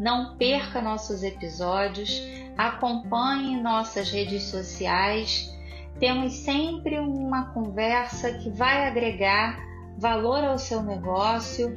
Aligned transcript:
Não 0.00 0.34
perca 0.38 0.80
nossos 0.80 1.22
episódios, 1.22 2.22
acompanhe 2.56 3.60
nossas 3.60 4.08
redes 4.10 4.44
sociais. 4.44 5.54
Temos 5.98 6.32
sempre 6.36 6.98
uma 6.98 7.52
conversa 7.52 8.32
que 8.38 8.48
vai 8.48 8.88
agregar 8.88 9.60
valor 9.98 10.42
ao 10.42 10.56
seu 10.56 10.82
negócio 10.82 11.76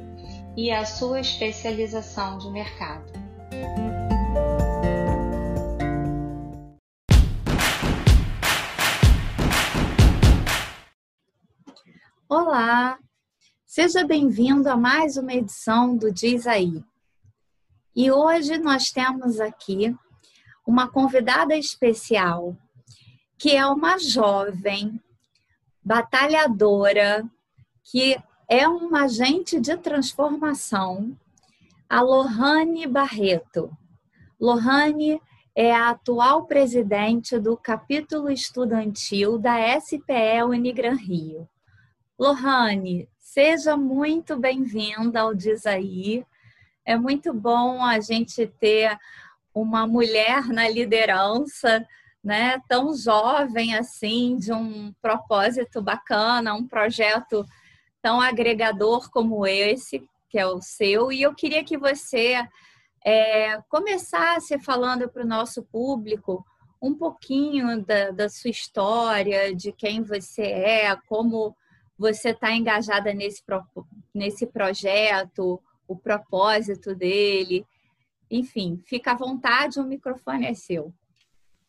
e 0.56 0.70
à 0.70 0.86
sua 0.86 1.20
especialização 1.20 2.38
de 2.38 2.50
mercado. 2.50 3.12
Olá, 12.26 12.98
seja 13.66 14.02
bem-vindo 14.02 14.70
a 14.70 14.78
mais 14.78 15.18
uma 15.18 15.34
edição 15.34 15.94
do 15.94 16.10
Diz 16.10 16.46
Aí. 16.46 16.82
E 17.96 18.10
hoje 18.10 18.58
nós 18.58 18.90
temos 18.90 19.38
aqui 19.38 19.94
uma 20.66 20.90
convidada 20.90 21.56
especial, 21.56 22.56
que 23.38 23.54
é 23.54 23.64
uma 23.66 23.98
jovem 23.98 25.00
batalhadora, 25.80 27.24
que 27.84 28.16
é 28.48 28.66
uma 28.66 29.04
agente 29.04 29.60
de 29.60 29.76
transformação, 29.76 31.16
a 31.88 32.00
Lohane 32.00 32.86
Barreto. 32.86 33.70
Lohane 34.40 35.20
é 35.54 35.72
a 35.72 35.90
atual 35.90 36.46
presidente 36.46 37.38
do 37.38 37.56
capítulo 37.56 38.28
estudantil 38.28 39.38
da 39.38 39.56
SPE 39.80 40.42
Unigran 40.48 40.96
Rio. 40.96 41.48
Lohane, 42.18 43.08
seja 43.18 43.76
muito 43.76 44.36
bem-vinda 44.36 45.20
ao 45.20 45.32
Diz 45.32 45.64
Aí. 45.64 46.26
É 46.84 46.96
muito 46.96 47.32
bom 47.32 47.82
a 47.82 47.98
gente 48.00 48.46
ter 48.46 48.98
uma 49.54 49.86
mulher 49.86 50.48
na 50.48 50.68
liderança, 50.68 51.86
né, 52.22 52.60
tão 52.68 52.96
jovem 52.96 53.76
assim, 53.76 54.36
de 54.36 54.52
um 54.52 54.92
propósito 55.00 55.80
bacana, 55.80 56.54
um 56.54 56.66
projeto 56.66 57.44
tão 58.02 58.20
agregador 58.20 59.10
como 59.10 59.46
esse, 59.46 60.06
que 60.28 60.38
é 60.38 60.46
o 60.46 60.60
seu. 60.60 61.12
E 61.12 61.22
eu 61.22 61.34
queria 61.34 61.62
que 61.62 61.78
você 61.78 62.36
é, 63.04 63.60
começasse 63.68 64.58
falando 64.58 65.08
para 65.08 65.22
o 65.22 65.26
nosso 65.26 65.62
público 65.62 66.44
um 66.82 66.94
pouquinho 66.94 67.82
da, 67.82 68.10
da 68.10 68.28
sua 68.28 68.50
história, 68.50 69.54
de 69.54 69.72
quem 69.72 70.02
você 70.02 70.42
é, 70.42 70.96
como 71.08 71.56
você 71.96 72.30
está 72.30 72.52
engajada 72.52 73.14
nesse, 73.14 73.42
nesse 74.12 74.46
projeto, 74.46 75.62
o 75.86 75.96
propósito 75.96 76.94
dele. 76.94 77.66
Enfim, 78.30 78.82
fica 78.86 79.12
à 79.12 79.14
vontade, 79.14 79.78
o 79.78 79.84
microfone 79.84 80.46
é 80.46 80.54
seu. 80.54 80.92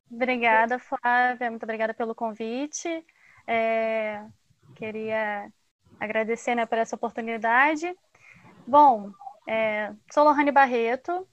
Obrigada, 0.10 0.80
Flávia, 0.80 1.50
muito 1.50 1.64
obrigada 1.64 1.94
pelo 1.94 2.16
convite. 2.16 3.06
É, 3.48 4.24
queria 4.76 5.52
agradecer 6.00 6.56
né, 6.56 6.66
por 6.66 6.78
essa 6.78 6.96
oportunidade. 6.96 7.94
Bom, 8.66 9.12
é, 9.48 9.94
sou 10.12 10.24
Lohane 10.24 10.52
Barreto, 10.52 11.28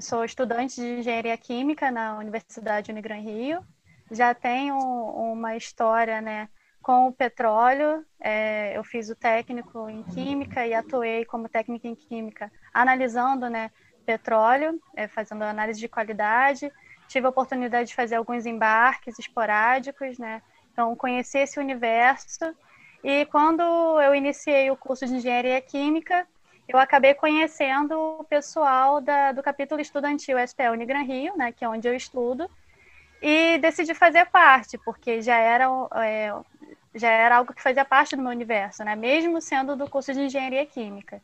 sou 0.00 0.24
estudante 0.24 0.76
de 0.76 1.00
Engenharia 1.00 1.36
Química 1.36 1.90
na 1.90 2.18
Universidade 2.18 2.90
Unigran 2.90 3.20
Rio. 3.20 3.64
Já 4.10 4.34
tenho 4.34 4.76
uma 4.78 5.56
história 5.56 6.20
né, 6.20 6.48
com 6.88 7.08
o 7.08 7.12
petróleo. 7.12 8.02
É, 8.18 8.74
eu 8.74 8.82
fiz 8.82 9.10
o 9.10 9.14
técnico 9.14 9.90
em 9.90 10.02
química 10.04 10.66
e 10.66 10.72
atuei 10.72 11.22
como 11.26 11.46
técnica 11.46 11.86
em 11.86 11.94
química, 11.94 12.50
analisando 12.72 13.50
né, 13.50 13.70
petróleo, 14.06 14.80
é, 14.96 15.06
fazendo 15.06 15.42
análise 15.42 15.78
de 15.78 15.86
qualidade. 15.86 16.72
Tive 17.06 17.26
a 17.26 17.28
oportunidade 17.28 17.90
de 17.90 17.94
fazer 17.94 18.14
alguns 18.14 18.46
embarques 18.46 19.18
esporádicos, 19.18 20.16
né? 20.16 20.40
Então, 20.72 20.96
conheci 20.96 21.36
esse 21.36 21.60
universo. 21.60 22.56
E 23.04 23.26
quando 23.26 23.60
eu 24.00 24.14
iniciei 24.14 24.70
o 24.70 24.76
curso 24.76 25.04
de 25.04 25.16
engenharia 25.16 25.60
química, 25.60 26.26
eu 26.66 26.78
acabei 26.78 27.12
conhecendo 27.12 27.92
o 28.18 28.24
pessoal 28.24 28.98
da, 28.98 29.32
do 29.32 29.42
capítulo 29.42 29.82
estudantil 29.82 30.38
SPL 30.38 30.72
Unigran 30.72 31.02
Rio, 31.02 31.36
né, 31.36 31.52
que 31.52 31.66
é 31.66 31.68
onde 31.68 31.86
eu 31.86 31.94
estudo, 31.94 32.48
e 33.20 33.58
decidi 33.58 33.94
fazer 33.94 34.24
parte, 34.30 34.78
porque 34.78 35.20
já 35.20 35.36
era 35.36 35.66
é, 35.96 36.32
já 36.94 37.08
era 37.10 37.36
algo 37.36 37.54
que 37.54 37.62
fazia 37.62 37.84
parte 37.84 38.16
do 38.16 38.22
meu 38.22 38.30
universo, 38.30 38.84
né? 38.84 38.96
Mesmo 38.96 39.40
sendo 39.40 39.76
do 39.76 39.88
curso 39.88 40.12
de 40.12 40.20
engenharia 40.20 40.64
química. 40.66 41.20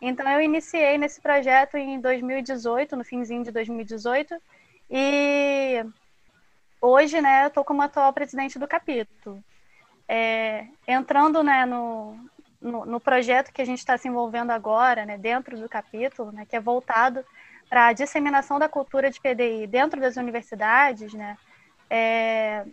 Então 0.00 0.28
eu 0.28 0.42
iniciei 0.42 0.98
nesse 0.98 1.20
projeto 1.20 1.76
em 1.76 2.00
2018, 2.00 2.96
no 2.96 3.04
finzinho 3.04 3.42
de 3.42 3.50
2018, 3.50 4.34
e 4.90 5.84
hoje, 6.80 7.20
né, 7.20 7.44
eu 7.44 7.48
estou 7.48 7.64
como 7.64 7.82
atual 7.82 8.12
presidente 8.12 8.58
do 8.58 8.68
capítulo. 8.68 9.42
É, 10.06 10.66
entrando, 10.86 11.42
né, 11.42 11.64
no, 11.64 12.18
no, 12.60 12.84
no, 12.84 13.00
projeto 13.00 13.50
que 13.52 13.62
a 13.62 13.64
gente 13.64 13.78
está 13.78 13.96
se 13.96 14.06
envolvendo 14.06 14.50
agora, 14.50 15.06
né, 15.06 15.16
dentro 15.16 15.58
do 15.58 15.68
capítulo, 15.68 16.30
né, 16.30 16.44
que 16.44 16.54
é 16.54 16.60
voltado 16.60 17.24
para 17.70 17.86
a 17.86 17.92
disseminação 17.94 18.58
da 18.58 18.68
cultura 18.68 19.10
de 19.10 19.18
PDI 19.18 19.66
dentro 19.66 19.98
das 19.98 20.18
universidades, 20.18 21.14
né, 21.14 21.38
é, 21.88 22.66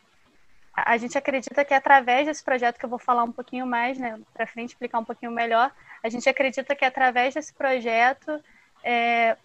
a 0.85 0.97
gente 0.97 1.17
acredita 1.17 1.63
que 1.65 1.73
através 1.73 2.25
desse 2.25 2.43
projeto 2.43 2.77
que 2.77 2.85
eu 2.85 2.89
vou 2.89 2.99
falar 2.99 3.23
um 3.23 3.31
pouquinho 3.31 3.65
mais, 3.65 3.97
né, 3.97 4.19
para 4.33 4.47
frente 4.47 4.69
explicar 4.69 4.99
um 4.99 5.05
pouquinho 5.05 5.31
melhor, 5.31 5.71
a 6.03 6.09
gente 6.09 6.27
acredita 6.29 6.75
que 6.75 6.85
através 6.85 7.33
desse 7.33 7.53
projeto 7.53 8.43
é, 8.83 9.37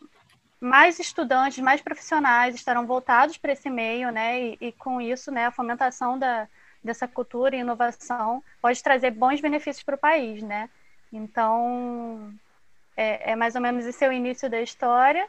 mais 0.60 0.98
estudantes, 0.98 1.58
mais 1.58 1.80
profissionais 1.80 2.54
estarão 2.54 2.86
voltados 2.86 3.36
para 3.36 3.52
esse 3.52 3.70
meio, 3.70 4.10
né, 4.10 4.40
e, 4.40 4.58
e, 4.60 4.72
com 4.72 5.00
isso, 5.00 5.30
né, 5.30 5.46
a 5.46 5.50
fomentação 5.50 6.18
da, 6.18 6.48
dessa 6.82 7.06
cultura 7.06 7.56
e 7.56 7.60
inovação 7.60 8.42
pode 8.60 8.82
trazer 8.82 9.10
bons 9.10 9.40
benefícios 9.40 9.84
para 9.84 9.96
o 9.96 9.98
país, 9.98 10.42
né. 10.42 10.70
Então, 11.12 12.32
é, 12.96 13.32
é 13.32 13.36
mais 13.36 13.54
ou 13.54 13.60
menos 13.60 13.84
esse 13.84 14.04
é 14.04 14.08
o 14.08 14.12
início 14.12 14.50
da 14.50 14.60
história. 14.60 15.28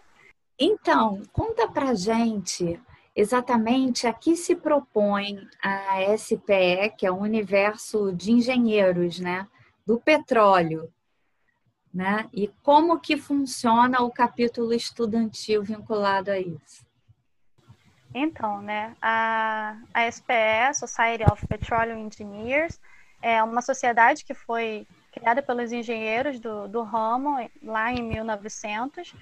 Então, 0.59 1.22
conta 1.31 1.68
para 1.68 1.94
gente 1.94 2.79
exatamente 3.18 4.06
a 4.06 4.14
que 4.14 4.36
se 4.36 4.56
propõe 4.56 5.50
a 5.60 6.16
SPE, 6.16 6.94
que 6.96 7.04
é 7.04 7.12
o 7.12 7.18
universo 7.18 8.14
de 8.14 8.32
engenheiros, 8.32 9.20
né, 9.20 9.48
do 9.84 10.00
petróleo, 10.00 10.94
né? 11.92 12.30
E 12.32 12.48
como 12.62 13.00
que 13.00 13.18
funciona 13.18 14.04
o 14.04 14.12
capítulo 14.12 14.72
estudantil 14.72 15.64
vinculado 15.64 16.30
a 16.30 16.38
isso? 16.38 16.86
Então, 18.14 18.62
né, 18.62 18.96
a, 19.02 19.78
a 19.92 20.12
SPE, 20.12 20.76
Society 20.76 21.24
of 21.24 21.48
Petroleum 21.48 22.06
Engineers, 22.06 22.80
é 23.20 23.42
uma 23.42 23.64
sociedade 23.64 24.24
que 24.24 24.36
foi 24.36 24.88
criada 25.18 25.42
pelos 25.42 25.72
engenheiros 25.72 26.40
do, 26.40 26.68
do 26.68 26.84
ramo 26.84 27.50
lá 27.64 27.92
em 27.92 28.02
1900 28.04 29.14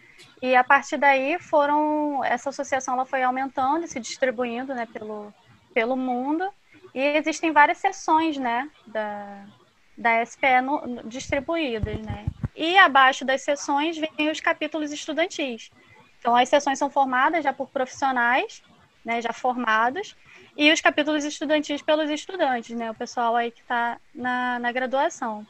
e 0.41 0.55
a 0.55 0.63
partir 0.63 0.97
daí 0.97 1.39
foram 1.39 2.23
essa 2.23 2.49
associação 2.49 2.95
ela 2.95 3.05
foi 3.05 3.23
aumentando 3.23 3.85
e 3.85 3.87
se 3.87 3.99
distribuindo 3.99 4.73
né 4.73 4.85
pelo 4.85 5.33
pelo 5.73 5.97
mundo. 5.97 6.49
E 6.93 7.01
existem 7.17 7.51
várias 7.51 7.77
seções 7.77 8.37
né 8.37 8.69
da 8.87 9.45
da 9.97 10.25
SPE 10.25 10.61
no, 10.61 11.03
distribuídas 11.03 11.99
né. 11.99 12.25
E 12.55 12.77
abaixo 12.77 13.23
das 13.23 13.41
seções 13.41 13.97
vem 13.97 14.29
os 14.29 14.39
capítulos 14.39 14.91
estudantis. 14.91 15.71
Então 16.19 16.35
as 16.35 16.49
seções 16.49 16.77
são 16.77 16.89
formadas 16.89 17.43
já 17.43 17.53
por 17.53 17.69
profissionais 17.69 18.61
né 19.03 19.21
já 19.21 19.31
formados 19.31 20.15
e 20.57 20.71
os 20.71 20.81
capítulos 20.81 21.23
estudantis 21.23 21.81
pelos 21.81 22.09
estudantes 22.09 22.75
né 22.75 22.89
o 22.89 22.95
pessoal 22.95 23.35
aí 23.35 23.51
que 23.51 23.61
está 23.61 23.99
na, 24.13 24.57
na 24.57 24.71
graduação 24.71 25.45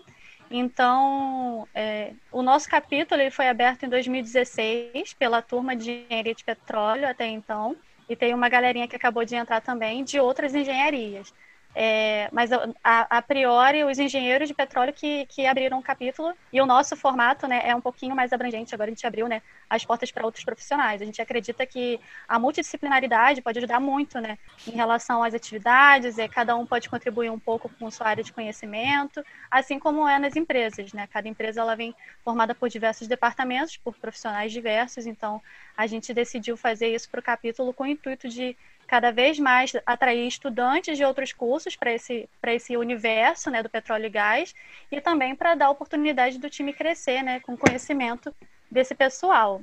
então, 0.57 1.67
é, 1.73 2.13
o 2.31 2.41
nosso 2.41 2.69
capítulo 2.69 3.19
ele 3.21 3.31
foi 3.31 3.49
aberto 3.49 3.83
em 3.83 3.89
2016 3.89 5.13
pela 5.13 5.41
turma 5.41 5.75
de 5.75 5.91
engenharia 5.91 6.33
de 6.33 6.43
petróleo 6.43 7.07
até 7.07 7.27
então, 7.27 7.75
e 8.07 8.15
tem 8.15 8.33
uma 8.33 8.47
galerinha 8.47 8.87
que 8.87 8.95
acabou 8.95 9.25
de 9.25 9.35
entrar 9.35 9.61
também 9.61 10.03
de 10.03 10.19
outras 10.19 10.55
engenharias. 10.55 11.33
É, 11.77 12.29
mas 12.31 12.51
a, 12.53 13.17
a, 13.17 13.21
priori, 13.21 13.83
os 13.83 13.99
engenheiros 13.99 14.47
de 14.47 14.53
petróleo 14.53 14.93
que, 14.93 15.25
que 15.25 15.45
abriram 15.45 15.77
um 15.77 15.81
capítulo, 15.81 16.33
e 16.53 16.61
o 16.61 16.65
nosso 16.65 16.95
formato 16.95 17.47
né, 17.47 17.63
é 17.65 17.75
um 17.75 17.81
pouquinho 17.81 18.15
mais 18.15 18.31
abrangente, 18.31 18.73
agora 18.73 18.89
a 18.89 18.93
gente 18.93 19.05
abriu 19.05 19.27
né, 19.27 19.41
as 19.69 19.83
portas 19.83 20.09
para 20.09 20.23
outros 20.23 20.45
profissionais. 20.45 21.01
A 21.01 21.05
gente 21.05 21.21
acredita 21.21 21.65
que 21.65 21.99
a 22.29 22.39
multidisciplinaridade 22.39 23.41
pode 23.41 23.57
ajudar 23.59 23.81
muito 23.81 24.21
né, 24.21 24.37
em 24.65 24.71
relação 24.71 25.21
às 25.21 25.33
atividades, 25.33 26.17
é, 26.17 26.29
cada 26.29 26.55
um 26.55 26.65
pode 26.65 26.89
contribuir 26.89 27.29
um 27.29 27.39
pouco 27.39 27.67
com 27.67 27.91
sua 27.91 28.07
área 28.07 28.23
de 28.23 28.31
conhecimento, 28.31 29.21
assim 29.51 29.77
como 29.77 30.07
é 30.07 30.17
nas 30.17 30.37
empresas. 30.37 30.93
Né? 30.93 31.07
Cada 31.11 31.27
empresa 31.27 31.59
ela 31.59 31.75
vem 31.75 31.93
formada 32.23 32.55
por 32.55 32.69
diversos 32.69 33.05
departamentos, 33.05 33.75
por 33.75 33.95
profissionais 33.95 34.49
diversos, 34.49 35.05
então 35.05 35.41
a 35.75 35.87
gente 35.87 36.13
decidiu 36.13 36.55
fazer 36.55 36.95
isso 36.95 37.09
para 37.09 37.19
o 37.19 37.23
capítulo 37.23 37.73
com 37.73 37.83
o 37.83 37.87
intuito 37.87 38.29
de 38.29 38.55
cada 38.87 39.11
vez 39.11 39.39
mais 39.39 39.73
atrair 39.85 40.27
estudantes 40.27 40.97
de 40.97 41.03
outros 41.03 41.33
cursos 41.33 41.75
para 41.75 41.91
esse, 41.93 42.29
esse 42.47 42.77
universo 42.77 43.49
né, 43.49 43.63
do 43.63 43.69
petróleo 43.69 44.05
e 44.05 44.09
gás 44.09 44.53
e 44.91 45.01
também 45.01 45.35
para 45.35 45.55
dar 45.55 45.69
oportunidade 45.69 46.37
do 46.37 46.49
time 46.49 46.73
crescer 46.73 47.23
né, 47.23 47.39
com 47.39 47.57
conhecimento 47.57 48.33
desse 48.69 48.93
pessoal. 48.95 49.61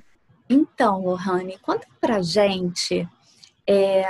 Então, 0.48 1.02
Lohane, 1.02 1.58
conta 1.58 1.86
para 2.00 2.20
gente 2.20 3.08
é, 3.66 4.04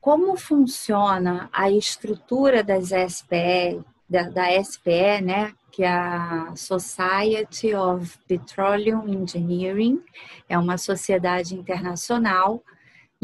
como 0.00 0.36
funciona 0.36 1.48
a 1.52 1.70
estrutura 1.70 2.62
das 2.62 2.88
SPE, 2.88 3.82
da, 4.08 4.28
da 4.28 4.62
SPE, 4.62 5.22
né, 5.22 5.54
que 5.70 5.82
é 5.82 5.88
a 5.88 6.52
Society 6.54 7.74
of 7.74 8.18
Petroleum 8.28 9.08
Engineering, 9.08 10.02
é 10.48 10.58
uma 10.58 10.78
sociedade 10.78 11.54
internacional 11.54 12.62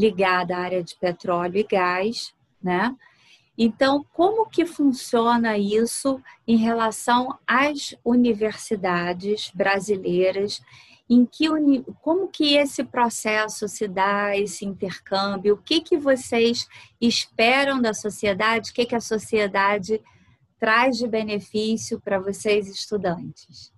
ligada 0.01 0.57
à 0.57 0.61
área 0.61 0.83
de 0.83 0.97
petróleo 0.97 1.59
e 1.59 1.65
gás, 1.65 2.35
né? 2.63 2.97
Então, 3.57 4.05
como 4.15 4.49
que 4.49 4.65
funciona 4.65 5.59
isso 5.59 6.19
em 6.49 6.57
relação 6.57 7.39
às 7.47 7.95
universidades 8.03 9.51
brasileiras? 9.55 10.63
Em 11.09 11.27
que 11.27 11.47
como 12.01 12.29
que 12.29 12.55
esse 12.55 12.83
processo 12.85 13.69
se 13.69 13.87
dá, 13.87 14.35
esse 14.35 14.65
intercâmbio? 14.65 15.55
O 15.55 15.63
que 15.63 15.81
que 15.81 15.99
vocês 15.99 16.67
esperam 16.99 17.83
da 17.83 17.93
sociedade? 17.93 18.71
O 18.71 18.75
que 18.75 18.87
que 18.87 18.95
a 18.95 19.01
sociedade 19.01 20.01
traz 20.59 20.97
de 20.97 21.07
benefício 21.07 22.01
para 22.01 22.19
vocês 22.19 22.67
estudantes? 22.67 23.73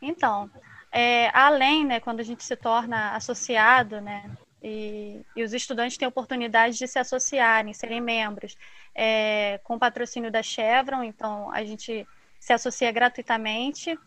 Então, 0.00 0.48
é, 0.92 1.30
além, 1.36 1.84
né, 1.84 1.98
quando 1.98 2.20
a 2.20 2.24
gente 2.24 2.44
se 2.44 2.54
torna 2.54 3.16
associado, 3.16 4.00
né, 4.00 4.30
e, 4.62 5.20
e, 5.36 5.42
os 5.42 5.52
estudantes 5.52 5.96
têm 5.96 6.06
a 6.06 6.08
oportunidade 6.08 6.76
de 6.76 6.88
se 6.88 6.98
associarem, 6.98 7.72
serem 7.72 8.00
membros, 8.00 8.56
é, 8.94 9.60
com 9.62 9.78
patrocínio 9.78 10.30
da 10.30 10.42
Chevron, 10.42 11.02
então 11.02 11.52
a 11.52 11.64
gente 11.64 12.06
se 12.40 12.52
associa 12.52 12.90
gratuitamente. 12.90 13.98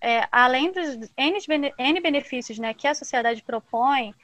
É, 0.00 0.28
além 0.30 0.70
dos 0.70 1.10
N, 1.16 2.00
benefícios 2.00 2.58
né, 2.58 2.74
que 2.74 2.86
a 2.86 2.94
sociedade 2.94 3.42
propõe, 3.42 4.14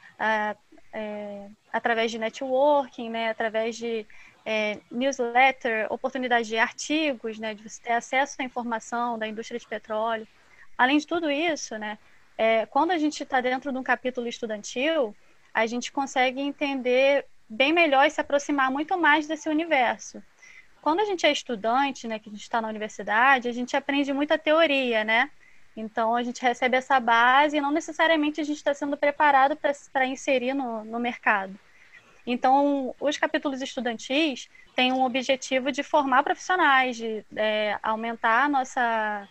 é, 0.92 1.48
através 1.72 2.10
de 2.10 2.18
networking, 2.18 3.10
né, 3.10 3.30
através 3.30 3.76
de 3.76 4.06
é, 4.44 4.78
newsletter, 4.90 5.86
oportunidade 5.90 6.48
de 6.48 6.58
artigos, 6.58 7.38
né, 7.38 7.54
de 7.54 7.68
você 7.68 7.80
ter 7.82 7.92
acesso 7.92 8.36
à 8.40 8.44
informação 8.44 9.18
da 9.18 9.26
indústria 9.26 9.58
de 9.58 9.66
petróleo. 9.66 10.26
Além 10.76 10.98
de 10.98 11.06
tudo 11.06 11.30
isso, 11.30 11.78
né, 11.78 11.98
é, 12.36 12.66
quando 12.66 12.90
a 12.90 12.98
gente 12.98 13.22
está 13.22 13.40
dentro 13.40 13.72
de 13.72 13.78
um 13.78 13.82
capítulo 13.82 14.26
estudantil, 14.26 15.14
a 15.52 15.66
gente 15.66 15.92
consegue 15.92 16.40
entender 16.40 17.26
bem 17.48 17.72
melhor 17.72 18.06
e 18.06 18.10
se 18.10 18.20
aproximar 18.20 18.70
muito 18.70 18.96
mais 18.98 19.26
desse 19.26 19.48
universo. 19.48 20.22
Quando 20.80 21.00
a 21.00 21.04
gente 21.04 21.26
é 21.26 21.30
estudante, 21.30 22.08
né, 22.08 22.18
que 22.18 22.28
a 22.28 22.32
gente 22.32 22.42
está 22.42 22.60
na 22.60 22.68
universidade, 22.68 23.48
a 23.48 23.52
gente 23.52 23.76
aprende 23.76 24.12
muita 24.12 24.38
teoria, 24.38 25.04
né? 25.04 25.30
Então 25.76 26.14
a 26.16 26.22
gente 26.22 26.42
recebe 26.42 26.76
essa 26.76 26.98
base 26.98 27.56
e 27.56 27.60
não 27.60 27.70
necessariamente 27.70 28.40
a 28.40 28.44
gente 28.44 28.56
está 28.56 28.74
sendo 28.74 28.96
preparado 28.96 29.56
para 29.92 30.06
inserir 30.06 30.54
no, 30.54 30.84
no 30.84 30.98
mercado. 30.98 31.58
Então, 32.26 32.94
os 33.00 33.16
capítulos 33.16 33.60
estudantis 33.60 34.48
têm 34.76 34.92
um 34.92 35.02
objetivo 35.04 35.72
de 35.72 35.82
formar 35.82 36.22
profissionais, 36.22 36.96
de 36.96 37.24
é, 37.34 37.78
aumentar 37.82 38.48
nossa, 38.48 39.28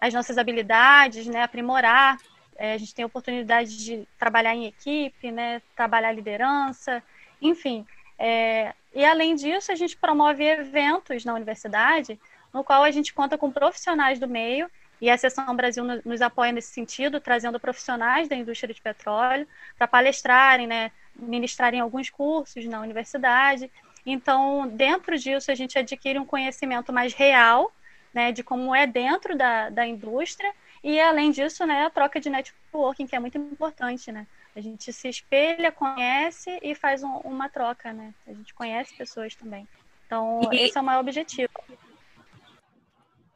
as 0.00 0.12
nossas 0.12 0.36
habilidades, 0.36 1.26
né, 1.26 1.42
aprimorar 1.42 2.18
é, 2.58 2.74
a 2.74 2.78
gente 2.78 2.94
tem 2.94 3.02
a 3.02 3.06
oportunidade 3.06 3.84
de 3.84 4.06
trabalhar 4.18 4.54
em 4.54 4.66
equipe, 4.66 5.30
né, 5.30 5.62
trabalhar 5.74 6.12
liderança, 6.12 7.02
enfim. 7.40 7.86
É, 8.18 8.74
e 8.94 9.04
além 9.04 9.34
disso, 9.34 9.70
a 9.70 9.74
gente 9.74 9.96
promove 9.96 10.44
eventos 10.44 11.24
na 11.24 11.34
universidade, 11.34 12.18
no 12.52 12.64
qual 12.64 12.82
a 12.82 12.90
gente 12.90 13.12
conta 13.12 13.36
com 13.36 13.50
profissionais 13.50 14.18
do 14.18 14.28
meio, 14.28 14.70
e 15.00 15.10
a 15.10 15.18
Seção 15.18 15.54
Brasil 15.54 15.84
nos 16.04 16.22
apoia 16.22 16.52
nesse 16.52 16.72
sentido, 16.72 17.20
trazendo 17.20 17.60
profissionais 17.60 18.28
da 18.28 18.34
indústria 18.34 18.72
de 18.72 18.80
petróleo 18.80 19.46
para 19.76 19.86
palestrarem, 19.86 20.66
né, 20.66 20.90
ministrarem 21.14 21.80
alguns 21.80 22.08
cursos 22.08 22.64
na 22.64 22.80
universidade. 22.80 23.70
Então, 24.06 24.66
dentro 24.68 25.18
disso, 25.18 25.50
a 25.50 25.54
gente 25.54 25.78
adquire 25.78 26.18
um 26.18 26.24
conhecimento 26.24 26.92
mais 26.92 27.12
real 27.12 27.70
né, 28.14 28.32
de 28.32 28.42
como 28.42 28.74
é 28.74 28.86
dentro 28.86 29.36
da, 29.36 29.68
da 29.68 29.86
indústria 29.86 30.50
e 30.86 31.00
além 31.00 31.32
disso, 31.32 31.66
né, 31.66 31.84
a 31.84 31.90
troca 31.90 32.20
de 32.20 32.30
networking, 32.30 33.08
que 33.08 33.16
é 33.16 33.18
muito 33.18 33.36
importante, 33.36 34.12
né? 34.12 34.24
A 34.54 34.60
gente 34.60 34.92
se 34.92 35.08
espelha, 35.08 35.72
conhece 35.72 36.60
e 36.62 36.76
faz 36.76 37.02
um, 37.02 37.16
uma 37.24 37.48
troca, 37.48 37.92
né? 37.92 38.14
A 38.24 38.32
gente 38.32 38.54
conhece 38.54 38.96
pessoas 38.96 39.34
também. 39.34 39.66
Então, 40.06 40.48
e... 40.52 40.56
esse 40.58 40.78
é 40.78 40.80
o 40.80 40.84
maior 40.84 41.00
objetivo. 41.00 41.50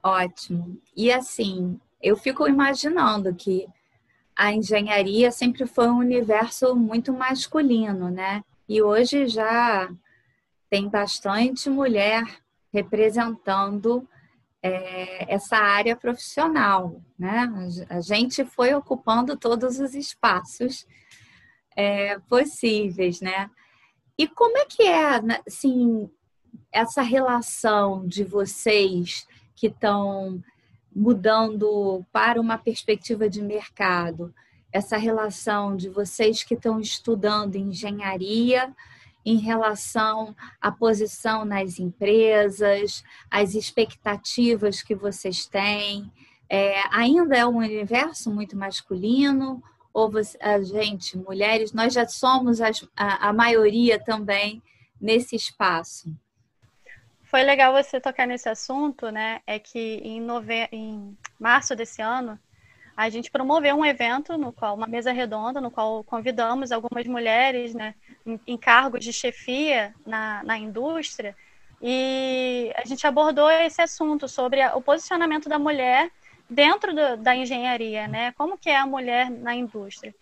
Ótimo. 0.01 0.81
E 0.97 1.11
assim, 1.11 1.81
eu 2.01 2.17
fico 2.17 2.47
imaginando 2.47 3.35
que 3.35 3.67
a 4.37 4.53
engenharia 4.53 5.33
sempre 5.33 5.67
foi 5.67 5.89
um 5.89 5.99
universo 5.99 6.77
muito 6.77 7.13
masculino, 7.13 8.13
né? 8.13 8.45
E 8.69 8.81
hoje 8.81 9.27
já 9.27 9.91
tem 10.71 10.89
bastante 10.89 11.69
mulher 11.69 12.23
representando 12.73 14.09
é, 14.63 15.33
essa 15.33 15.57
área 15.57 15.97
profissional, 15.97 17.03
né? 17.19 17.51
A 17.89 18.01
gente 18.01 18.45
foi 18.45 18.75
ocupando 18.75 19.37
todos 19.37 19.79
os 19.81 19.95
espaços 19.95 20.87
é, 21.77 22.19
possíveis, 22.21 23.21
né? 23.21 23.51
E 24.19 24.29
como 24.29 24.59
é 24.59 24.67
que 24.67 24.83
é, 24.83 25.23
né, 25.23 25.41
assim, 25.47 26.11
essa 26.71 27.01
relação 27.01 28.07
de 28.07 28.23
vocês 28.23 29.27
que 29.57 29.69
estão 29.69 30.43
mudando 30.95 32.05
para 32.13 32.41
uma 32.41 32.59
perspectiva 32.59 33.31
de 33.31 33.41
mercado, 33.41 34.35
essa 34.73 34.97
relação 34.97 35.77
de 35.77 35.89
vocês 35.89 36.43
que 36.43 36.55
estão 36.55 36.81
estudando 36.81 37.57
engenharia 37.57 38.75
em 39.25 39.37
relação 39.37 40.35
à 40.61 40.71
posição 40.71 41.45
nas 41.45 41.79
empresas, 41.79 43.05
as 43.31 43.55
expectativas 43.55 44.83
que 44.83 44.95
vocês 44.95 45.47
têm? 45.47 46.11
É, 46.49 46.83
ainda 46.91 47.37
é 47.37 47.47
um 47.47 47.59
universo 47.59 48.31
muito 48.31 48.57
masculino? 48.57 49.63
Ou 49.93 50.11
você, 50.11 50.39
a 50.41 50.61
gente, 50.63 51.19
mulheres, 51.19 51.73
nós 51.73 51.93
já 51.93 52.07
somos 52.07 52.61
as, 52.61 52.87
a, 52.97 53.29
a 53.29 53.33
maioria 53.33 54.03
também 54.03 54.63
nesse 55.01 55.35
espaço? 55.35 56.15
Foi 57.25 57.43
legal 57.43 57.73
você 57.73 58.01
tocar 58.01 58.27
nesse 58.27 58.49
assunto, 58.49 59.11
né? 59.11 59.41
É 59.47 59.59
que 59.59 60.01
em, 60.03 60.21
nove... 60.21 60.69
em 60.73 61.17
março 61.39 61.77
desse 61.77 62.03
ano, 62.03 62.39
a 63.01 63.09
gente 63.09 63.31
promoveu 63.31 63.75
um 63.77 63.85
evento 63.87 64.37
no 64.37 64.53
qual 64.53 64.77
uma 64.77 64.87
mesa 64.87 65.11
redonda 65.11 65.59
no 65.59 65.71
qual 65.71 66.05
convidamos 66.05 66.71
algumas 66.71 67.07
mulheres 67.07 67.73
né 67.73 67.95
em, 68.47 68.59
cargos 68.59 69.03
de 69.03 69.11
chefia 69.11 69.95
na, 70.05 70.43
na 70.45 70.59
indústria. 70.59 71.35
E 71.81 72.71
a 72.77 72.85
gente 72.85 73.07
abordou 73.07 73.51
esse 73.51 73.81
assunto 73.81 74.29
sobre 74.29 74.63
o 74.75 74.83
posicionamento 74.83 75.49
da 75.49 75.59
mulher 75.59 76.11
dentro 76.49 76.95
do, 76.95 77.17
da 77.17 77.35
engenharia 77.35 78.07
né 78.07 78.33
como 78.33 78.59
que 78.59 78.69
é 78.69 78.77
a 78.77 78.85
mulher 78.85 79.31
na 79.31 79.55
indústria. 79.55 80.15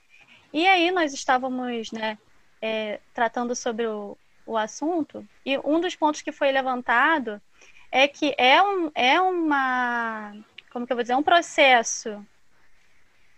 E 0.52 0.64
aí 0.68 0.92
nós 0.92 1.12
estávamos 1.12 1.90
né 1.90 2.16
é, 2.62 3.00
tratando 3.12 3.56
sobre 3.56 3.88
o, 3.88 4.16
o 4.46 4.56
assunto 4.56 5.26
e 5.44 5.58
um 5.58 5.80
dos 5.80 5.96
pontos 5.96 6.22
que 6.22 6.30
foi 6.30 6.52
levantado 6.52 7.42
é 7.90 8.06
que 8.06 8.36
é 8.38 8.62
um 8.62 8.92
é 8.94 9.20
uma 9.20 10.32
como 10.70 10.86
que 10.86 10.92
eu 10.92 10.96
vou 10.96 11.02
dizer 11.02 11.16
um 11.16 11.24
processo 11.24 12.24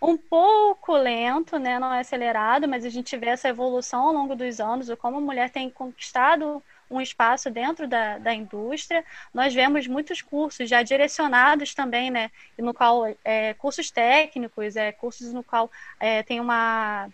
um 0.03 0.17
pouco 0.17 0.97
lento, 0.97 1.59
né? 1.59 1.79
Não 1.79 1.93
é 1.93 2.01
acelerado, 2.01 2.67
mas 2.67 2.85
a 2.85 2.89
gente 2.89 3.17
vê 3.17 3.27
essa 3.27 3.49
evolução 3.49 4.09
ao 4.09 4.13
longo 4.13 4.35
dos 4.35 4.61
anos, 4.61 4.91
como 4.99 5.19
a 5.19 5.21
mulher 5.21 5.51
tem 5.51 5.69
conquistado 5.69 6.63
um 6.91 7.01
espaço 7.01 7.51
dentro 7.51 7.87
da, 7.87 8.19
da 8.19 8.35
indústria. 8.35 9.05
Nós 9.33 9.55
vemos 9.55 9.87
muitos 9.87 10.23
cursos 10.23 10.69
já 10.69 10.83
direcionados 10.83 11.75
também, 11.75 12.11
né? 12.11 12.31
No 12.59 12.75
qual 12.75 13.15
é, 13.25 13.55
cursos 13.55 13.91
técnicos, 13.91 14.75
é, 14.75 14.91
cursos 14.91 15.33
no 15.33 15.45
qual 15.45 15.71
é, 16.01 16.23
tem 16.23 16.41
uma 16.41 17.09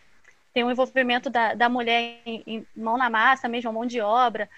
tem 0.54 0.64
um 0.64 0.70
envolvimento 0.70 1.28
da, 1.28 1.52
da 1.52 1.68
mulher 1.68 2.22
em, 2.24 2.42
em, 2.46 2.66
mão 2.74 2.96
na 2.96 3.10
massa, 3.10 3.46
mesmo 3.46 3.70
mão 3.70 3.84
de 3.84 4.00
obra, 4.00 4.48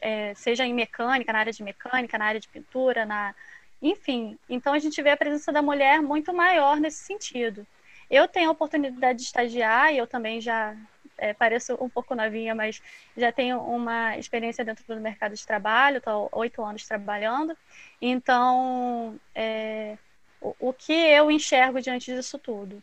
é, 0.00 0.32
seja 0.34 0.64
em 0.64 0.72
mecânica, 0.72 1.32
na 1.32 1.40
área 1.40 1.52
de 1.52 1.64
mecânica, 1.64 2.16
na 2.16 2.26
área 2.26 2.40
de 2.40 2.46
pintura, 2.46 3.04
na, 3.04 3.34
enfim. 3.82 4.38
Então 4.48 4.72
a 4.72 4.78
gente 4.78 5.02
vê 5.02 5.10
a 5.10 5.16
presença 5.16 5.50
da 5.50 5.60
mulher 5.60 6.00
muito 6.00 6.32
maior 6.32 6.78
nesse 6.78 7.02
sentido. 7.02 7.66
Eu 8.10 8.26
tenho 8.26 8.48
a 8.48 8.52
oportunidade 8.52 9.18
de 9.18 9.24
estagiar 9.24 9.92
e 9.92 9.98
eu 9.98 10.06
também 10.06 10.40
já 10.40 10.76
é, 11.18 11.34
pareço 11.34 11.76
um 11.80 11.88
pouco 11.88 12.14
novinha, 12.14 12.54
mas 12.54 12.80
já 13.16 13.32
tenho 13.32 13.60
uma 13.60 14.16
experiência 14.16 14.64
dentro 14.64 14.84
do 14.86 15.00
mercado 15.00 15.34
de 15.34 15.46
trabalho, 15.46 15.98
estou 15.98 16.28
oito 16.32 16.62
anos 16.62 16.86
trabalhando. 16.86 17.56
Então, 18.00 19.18
é, 19.34 19.98
o, 20.40 20.54
o, 20.60 20.72
que 20.72 20.92
eu 20.92 21.30
enxergo 21.30 21.80
diante 21.80 22.14
disso 22.14 22.38
tudo? 22.38 22.82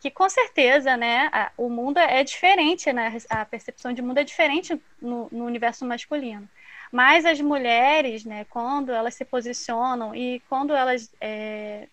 Que 0.00 0.10
com 0.10 0.28
certeza, 0.28 0.96
né, 0.96 1.30
a, 1.32 1.52
o 1.56 1.68
mundo 1.68 1.98
é 1.98 2.24
diferente, 2.24 2.92
né, 2.92 3.16
a 3.28 3.44
percepção 3.44 3.92
de 3.92 4.02
mundo 4.02 4.18
é 4.18 4.24
diferente 4.24 4.80
no, 5.00 5.28
no 5.30 5.44
universo 5.44 5.84
masculino. 5.86 6.48
Mas 6.90 7.24
as 7.24 7.40
mulheres, 7.40 8.24
né, 8.24 8.44
quando 8.50 8.90
elas 8.90 9.14
se 9.14 9.24
posicionam 9.24 10.14
e 10.14 10.40
quando 10.48 10.74
elas 10.74 11.14
é, 11.20 11.86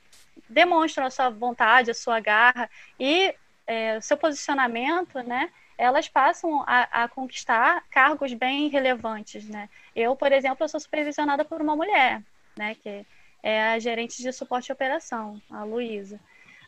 demonstram 0.50 1.06
a 1.06 1.10
sua 1.10 1.30
vontade, 1.30 1.92
a 1.92 1.94
sua 1.94 2.20
garra 2.20 2.70
e 3.00 3.34
é, 3.66 3.98
o 3.98 4.02
seu 4.02 4.18
posicionamento, 4.18 5.20
né, 5.20 5.52
elas 5.78 6.08
passam 6.08 6.64
a, 6.66 7.04
a, 7.04 7.08
conquistar 7.08 7.84
cargos 7.90 8.34
bem 8.34 8.68
relevantes, 8.70 9.48
né? 9.48 9.70
Eu, 9.96 10.16
por 10.16 10.32
exemplo, 10.32 10.64
eu 10.64 10.70
sou 10.70 10.80
supervisionada 10.80 11.46
por 11.46 11.62
uma 11.62 11.76
mulher, 11.76 12.24
né, 12.58 12.76
que 12.76 13.06
é 13.44 13.62
a 13.74 13.80
gerente 13.80 14.22
de 14.22 14.32
suporte 14.32 14.70
e 14.70 14.74
operação, 14.74 15.40
a 15.52 15.64
Luísa, 15.64 16.20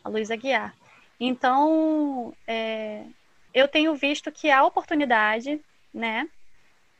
a 0.04 0.08
Luísa 0.08 0.36
Guiar. 0.36 0.74
Então, 1.18 2.34
é, 2.46 3.04
eu 3.52 3.66
tenho 3.66 3.94
visto 3.94 4.30
que 4.30 4.50
há 4.50 4.64
oportunidade, 4.64 5.60
né? 5.92 6.28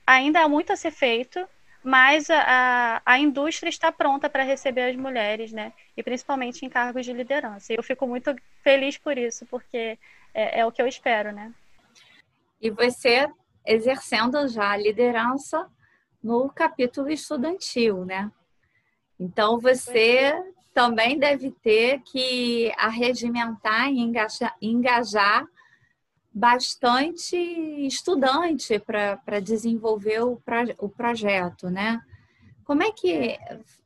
Ainda 0.06 0.40
há 0.40 0.48
muito 0.48 0.72
a 0.72 0.76
ser 0.76 0.90
feito, 0.90 1.46
mas 1.82 2.28
a, 2.30 3.00
a 3.04 3.18
indústria 3.18 3.70
está 3.70 3.90
pronta 3.90 4.28
para 4.28 4.42
receber 4.42 4.90
as 4.90 4.96
mulheres, 4.96 5.52
né? 5.52 5.72
E 5.96 6.02
principalmente 6.02 6.64
em 6.64 6.68
cargos 6.68 7.06
de 7.06 7.12
liderança. 7.12 7.72
E 7.72 7.76
eu 7.76 7.82
fico 7.82 8.06
muito 8.06 8.34
feliz 8.62 8.98
por 8.98 9.16
isso, 9.16 9.46
porque 9.46 9.98
é, 10.34 10.60
é 10.60 10.66
o 10.66 10.72
que 10.72 10.82
eu 10.82 10.86
espero, 10.86 11.32
né? 11.32 11.52
E 12.60 12.70
você 12.70 13.28
exercendo 13.66 14.46
já 14.48 14.70
a 14.70 14.76
liderança 14.76 15.68
no 16.22 16.50
capítulo 16.50 17.10
estudantil, 17.10 18.04
né? 18.04 18.30
Então 19.18 19.58
você 19.58 20.34
também 20.74 21.18
deve 21.18 21.50
ter 21.50 22.00
que 22.02 22.72
arregimentar 22.76 23.88
e 23.88 23.98
engajar, 23.98 24.54
engajar 24.60 25.46
bastante 26.32 27.36
estudante 27.86 28.78
para 28.78 29.40
desenvolver 29.40 30.22
o, 30.22 30.40
o 30.78 30.88
projeto, 30.88 31.68
né? 31.68 32.00
Como 32.64 32.82
é 32.82 32.92
que 32.92 33.36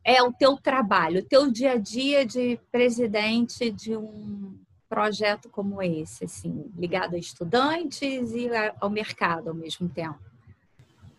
é 0.05 0.23
o 0.23 0.33
teu 0.33 0.57
trabalho, 0.57 1.21
o 1.21 1.25
teu 1.25 1.51
dia 1.51 1.73
a 1.73 1.79
dia 1.79 2.27
de 2.27 2.61
presidente 2.71 3.71
de 3.71 3.97
um 3.97 4.59
projeto 4.89 5.49
como 5.49 5.83
esse, 5.83 6.27
assim, 6.27 6.71
ligado 6.77 7.17
a 7.17 7.19
estudantes 7.19 8.33
e 8.33 8.49
ao 8.79 8.91
mercado 8.91 9.49
ao 9.49 9.55
mesmo 9.55 9.89
tempo? 9.89 10.19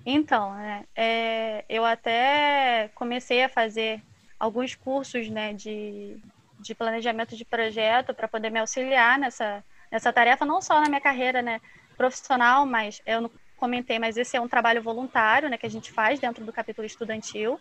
Então, 0.06 0.56
é, 0.60 0.86
é, 0.96 1.66
eu 1.68 1.84
até 1.84 2.92
comecei 2.94 3.44
a 3.44 3.50
fazer 3.50 4.04
alguns 4.40 4.76
cursos 4.76 5.28
né, 5.30 5.52
de, 5.52 6.18
de 6.60 6.76
planejamento 6.76 7.36
de 7.36 7.44
projeto 7.44 8.14
para 8.14 8.28
poder 8.28 8.52
me 8.52 8.60
auxiliar 8.60 9.18
nessa, 9.18 9.64
nessa 9.96 10.12
tarefa, 10.12 10.46
não 10.46 10.62
só 10.62 10.82
na 10.82 10.90
minha 10.90 11.00
carreira 11.00 11.42
né, 11.42 11.62
profissional, 11.96 12.66
mas 12.66 13.02
eu 13.06 13.22
não 13.22 13.32
comentei, 13.56 13.98
mas 13.98 14.18
esse 14.18 14.36
é 14.36 14.42
um 14.42 14.48
trabalho 14.48 14.82
voluntário 14.82 15.50
né, 15.50 15.58
que 15.58 15.66
a 15.66 15.70
gente 15.70 15.90
faz 15.90 16.20
dentro 16.20 16.44
do 16.44 16.52
capítulo 16.52 16.86
estudantil. 16.86 17.58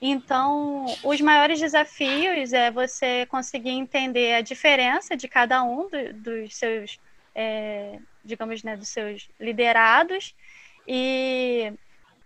Então, 0.00 0.84
os 1.02 1.20
maiores 1.22 1.58
desafios 1.58 2.52
é 2.52 2.70
você 2.70 3.24
conseguir 3.26 3.70
entender 3.70 4.34
a 4.34 4.42
diferença 4.42 5.16
de 5.16 5.26
cada 5.26 5.62
um 5.62 5.88
do, 5.88 6.12
dos 6.12 6.54
seus, 6.54 7.00
é, 7.34 7.98
digamos, 8.22 8.62
né, 8.62 8.76
dos 8.76 8.90
seus 8.90 9.30
liderados 9.40 10.34
e, 10.86 11.72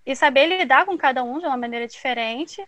e 0.04 0.16
saber 0.16 0.46
lidar 0.46 0.84
com 0.84 0.98
cada 0.98 1.22
um 1.22 1.38
de 1.38 1.46
uma 1.46 1.56
maneira 1.56 1.86
diferente, 1.86 2.60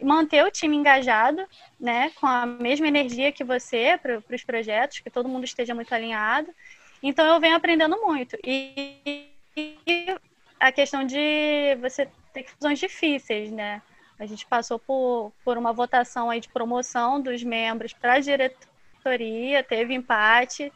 manter 0.00 0.44
o 0.44 0.50
time 0.50 0.76
engajado, 0.76 1.46
né, 1.80 2.10
com 2.20 2.26
a 2.26 2.44
mesma 2.44 2.86
energia 2.86 3.32
que 3.32 3.44
você 3.44 3.98
para 4.00 4.22
os 4.34 4.44
projetos, 4.44 5.00
que 5.00 5.10
todo 5.10 5.28
mundo 5.28 5.44
esteja 5.44 5.74
muito 5.74 5.94
alinhado. 5.94 6.52
Então 7.02 7.24
eu 7.26 7.40
venho 7.40 7.56
aprendendo 7.56 8.00
muito 8.00 8.36
e, 8.44 9.30
e 9.56 10.16
a 10.58 10.72
questão 10.72 11.04
de 11.04 11.76
você 11.80 12.08
ter 12.32 12.42
questões 12.44 12.78
difíceis, 12.78 13.50
né? 13.50 13.82
A 14.18 14.24
gente 14.24 14.46
passou 14.46 14.78
por, 14.78 15.32
por 15.44 15.58
uma 15.58 15.72
votação 15.72 16.30
aí 16.30 16.40
de 16.40 16.48
promoção 16.48 17.20
dos 17.20 17.42
membros 17.42 17.92
para 17.92 18.14
a 18.14 18.20
diretoria, 18.20 19.62
teve 19.62 19.94
empate, 19.94 20.72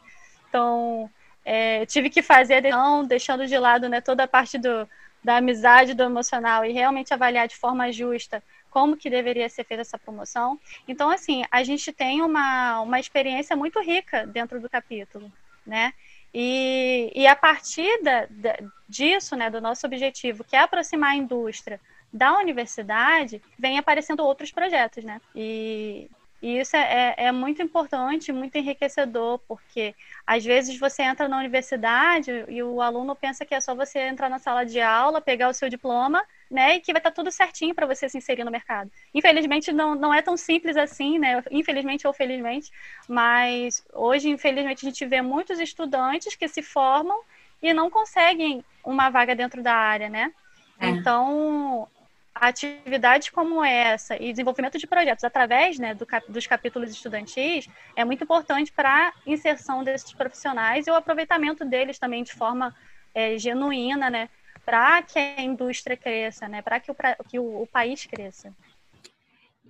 então 0.47 1.09
é, 1.43 1.85
tive 1.87 2.09
que 2.09 2.21
fazer 2.21 2.61
decisão, 2.61 3.03
deixando 3.03 3.47
de 3.47 3.57
lado 3.57 3.89
né, 3.89 3.99
toda 3.99 4.23
a 4.23 4.27
parte 4.27 4.59
do, 4.59 4.87
da 5.23 5.37
amizade, 5.37 5.95
do 5.95 6.03
emocional 6.03 6.63
e 6.63 6.71
realmente 6.71 7.13
avaliar 7.13 7.47
de 7.47 7.55
forma 7.55 7.91
justa 7.91 8.43
como 8.71 8.97
que 8.97 9.09
deveria 9.09 9.47
ser 9.49 9.65
feita 9.65 9.81
essa 9.81 9.99
promoção. 9.99 10.59
Então, 10.87 11.11
assim, 11.11 11.43
a 11.51 11.63
gente 11.63 11.91
tem 11.91 12.21
uma, 12.21 12.81
uma 12.81 12.99
experiência 12.99 13.55
muito 13.55 13.79
rica 13.79 14.25
dentro 14.25 14.59
do 14.59 14.69
capítulo, 14.69 15.31
né? 15.67 15.93
E, 16.33 17.11
e 17.13 17.27
a 17.27 17.35
partir 17.35 18.01
da, 18.01 18.25
da, 18.29 18.57
disso, 18.87 19.35
né, 19.35 19.49
do 19.49 19.59
nosso 19.59 19.85
objetivo, 19.85 20.45
que 20.45 20.55
é 20.55 20.59
aproximar 20.59 21.11
a 21.11 21.15
indústria 21.15 21.79
da 22.11 22.37
universidade, 22.37 23.41
vem 23.59 23.77
aparecendo 23.77 24.23
outros 24.23 24.51
projetos, 24.51 25.03
né? 25.03 25.21
E, 25.35 26.09
e 26.41 26.59
isso 26.59 26.75
é, 26.75 27.15
é, 27.17 27.25
é, 27.25 27.31
muito 27.31 27.61
importante, 27.61 28.31
muito 28.31 28.57
enriquecedor, 28.57 29.39
porque 29.47 29.93
às 30.25 30.43
vezes 30.43 30.79
você 30.79 31.03
entra 31.03 31.27
na 31.27 31.37
universidade 31.37 32.45
e 32.47 32.63
o 32.63 32.81
aluno 32.81 33.15
pensa 33.15 33.45
que 33.45 33.53
é 33.53 33.59
só 33.59 33.75
você 33.75 33.99
entrar 33.99 34.29
na 34.29 34.39
sala 34.39 34.65
de 34.65 34.79
aula, 34.81 35.21
pegar 35.21 35.49
o 35.49 35.53
seu 35.53 35.69
diploma, 35.69 36.23
né, 36.51 36.75
e 36.75 36.79
que 36.81 36.91
vai 36.91 36.99
estar 36.99 37.11
tudo 37.11 37.31
certinho 37.31 37.73
para 37.73 37.87
você 37.87 38.09
se 38.09 38.17
inserir 38.17 38.43
no 38.43 38.51
mercado. 38.51 38.91
Infelizmente 39.13 39.71
não, 39.71 39.95
não 39.95 40.13
é 40.13 40.21
tão 40.21 40.35
simples 40.35 40.75
assim, 40.75 41.17
né? 41.17 41.41
Infelizmente 41.49 42.05
ou 42.05 42.13
felizmente, 42.13 42.69
mas 43.07 43.83
hoje 43.93 44.29
infelizmente 44.29 44.85
a 44.85 44.89
gente 44.89 45.05
vê 45.05 45.21
muitos 45.21 45.59
estudantes 45.59 46.35
que 46.35 46.47
se 46.47 46.61
formam 46.61 47.21
e 47.61 47.73
não 47.73 47.89
conseguem 47.89 48.63
uma 48.83 49.09
vaga 49.09 49.33
dentro 49.33 49.63
da 49.63 49.73
área, 49.73 50.09
né? 50.09 50.33
É. 50.79 50.89
Então, 50.89 51.87
atividades 52.33 53.29
como 53.29 53.63
essa 53.63 54.15
e 54.15 54.31
desenvolvimento 54.31 54.77
de 54.77 54.87
projetos 54.87 55.23
através 55.23 55.77
né, 55.77 55.93
do 55.93 56.05
cap 56.05 56.29
dos 56.31 56.47
capítulos 56.47 56.89
estudantis 56.91 57.67
é 57.95 58.03
muito 58.03 58.23
importante 58.23 58.71
para 58.71 59.09
a 59.09 59.13
inserção 59.25 59.83
desses 59.83 60.11
profissionais 60.11 60.87
e 60.87 60.91
o 60.91 60.95
aproveitamento 60.95 61.63
deles 61.63 61.99
também 61.99 62.23
de 62.23 62.33
forma 62.33 62.75
é, 63.13 63.37
genuína, 63.37 64.09
né, 64.09 64.29
para 64.65 65.01
que 65.01 65.19
a 65.19 65.41
indústria 65.41 65.97
cresça, 65.97 66.47
né, 66.47 66.61
para 66.61 66.79
que, 66.79 66.91
o, 66.91 66.95
que 67.27 67.39
o, 67.39 67.61
o 67.61 67.67
país 67.67 68.05
cresça. 68.05 68.53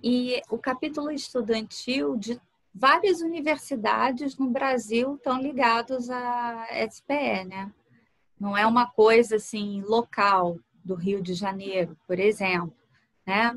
E 0.02 0.42
o 0.50 0.58
capítulo 0.58 1.10
estudantil 1.10 2.16
de 2.16 2.40
várias 2.74 3.20
universidades 3.20 4.36
no 4.36 4.48
Brasil 4.48 5.14
estão 5.14 5.40
ligados 5.40 6.10
à 6.10 6.66
SPE, 6.90 7.44
né? 7.44 7.72
Não 8.40 8.56
é 8.56 8.66
uma 8.66 8.90
coisa 8.90 9.36
assim 9.36 9.82
local, 9.82 10.58
do 10.84 10.94
Rio 10.94 11.22
de 11.22 11.34
Janeiro, 11.34 11.96
por 12.06 12.18
exemplo, 12.18 12.74
né? 13.26 13.52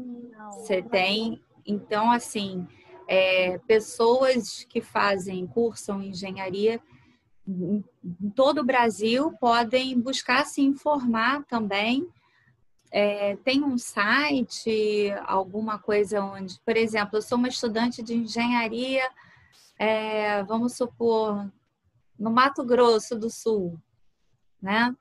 Você 0.52 0.82
tem, 0.82 1.42
então, 1.66 2.12
assim, 2.12 2.68
é, 3.08 3.58
pessoas 3.60 4.64
que 4.70 4.82
fazem, 4.82 5.48
cursam 5.48 6.02
engenharia 6.02 6.80
em, 7.48 7.84
todo 8.36 8.62
o 8.62 8.66
Brasil 8.66 9.32
podem 9.40 10.00
buscar 10.00 10.46
se 10.46 10.62
informar 10.62 11.44
também. 11.46 12.08
É, 12.92 13.36
tem 13.38 13.64
um 13.64 13.78
site, 13.78 15.12
alguma 15.26 15.78
coisa 15.78 16.24
onde, 16.24 16.60
por 16.66 16.78
exemplo, 16.78 17.18
eu 17.18 17.22
sou 17.22 17.38
uma 17.38 17.50
estudante 17.50 18.02
de 18.02 18.14
engenharia, 18.16 19.04
é, 19.78 20.44
vamos 20.44 20.78
supor, 20.78 21.52
no 22.18 22.32
Mato 22.32 22.64
Grosso 22.64 23.18
do 23.18 23.30
Sul, 23.30 23.78
né? 24.62 24.96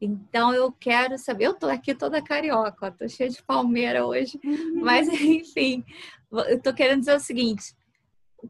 Então 0.00 0.52
eu 0.52 0.72
quero 0.72 1.16
saber, 1.18 1.46
eu 1.46 1.52
estou 1.52 1.70
aqui 1.70 1.94
toda 1.94 2.22
carioca, 2.22 2.88
estou 2.88 3.08
cheia 3.08 3.30
de 3.30 3.42
palmeira 3.42 4.06
hoje, 4.06 4.40
uhum. 4.44 4.80
mas 4.80 5.08
enfim, 5.20 5.84
eu 6.30 6.56
estou 6.56 6.74
querendo 6.74 7.00
dizer 7.00 7.16
o 7.16 7.20
seguinte: 7.20 7.74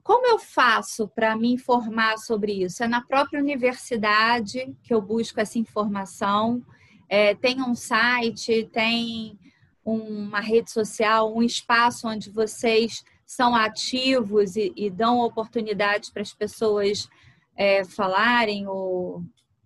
como 0.03 0.27
eu 0.27 0.39
faço 0.39 1.09
para 1.09 1.37
me 1.37 1.53
informar 1.53 2.19
sobre 2.19 2.53
isso? 2.53 2.83
É 2.83 2.89
na 2.89 3.03
própria 3.03 3.41
universidade 3.41 4.75
que 4.83 4.93
eu 4.93 5.01
busco 5.01 5.41
essa 5.41 5.59
informação. 5.59 6.65
É, 7.09 7.35
tem 7.35 7.63
um 7.63 7.75
site, 7.75 8.69
tem 8.73 9.39
uma 9.85 10.41
rede 10.41 10.71
social, 10.71 11.35
um 11.35 11.43
espaço 11.43 12.09
onde 12.09 12.31
vocês 12.31 13.05
são 13.27 13.55
ativos 13.55 14.57
e, 14.57 14.73
e 14.77 14.91
dão 14.91 15.21
oportunidade 15.21 16.11
para 16.13 16.23
as 16.23 16.33
pessoas 16.33 17.09
é, 17.57 17.85
falarem 17.85 18.67
ou 18.67 19.23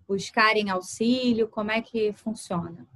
buscarem 0.07 0.69
auxílio? 0.69 1.47
Como 1.47 1.71
é 1.71 1.81
que 1.81 2.13
funciona? 2.13 2.87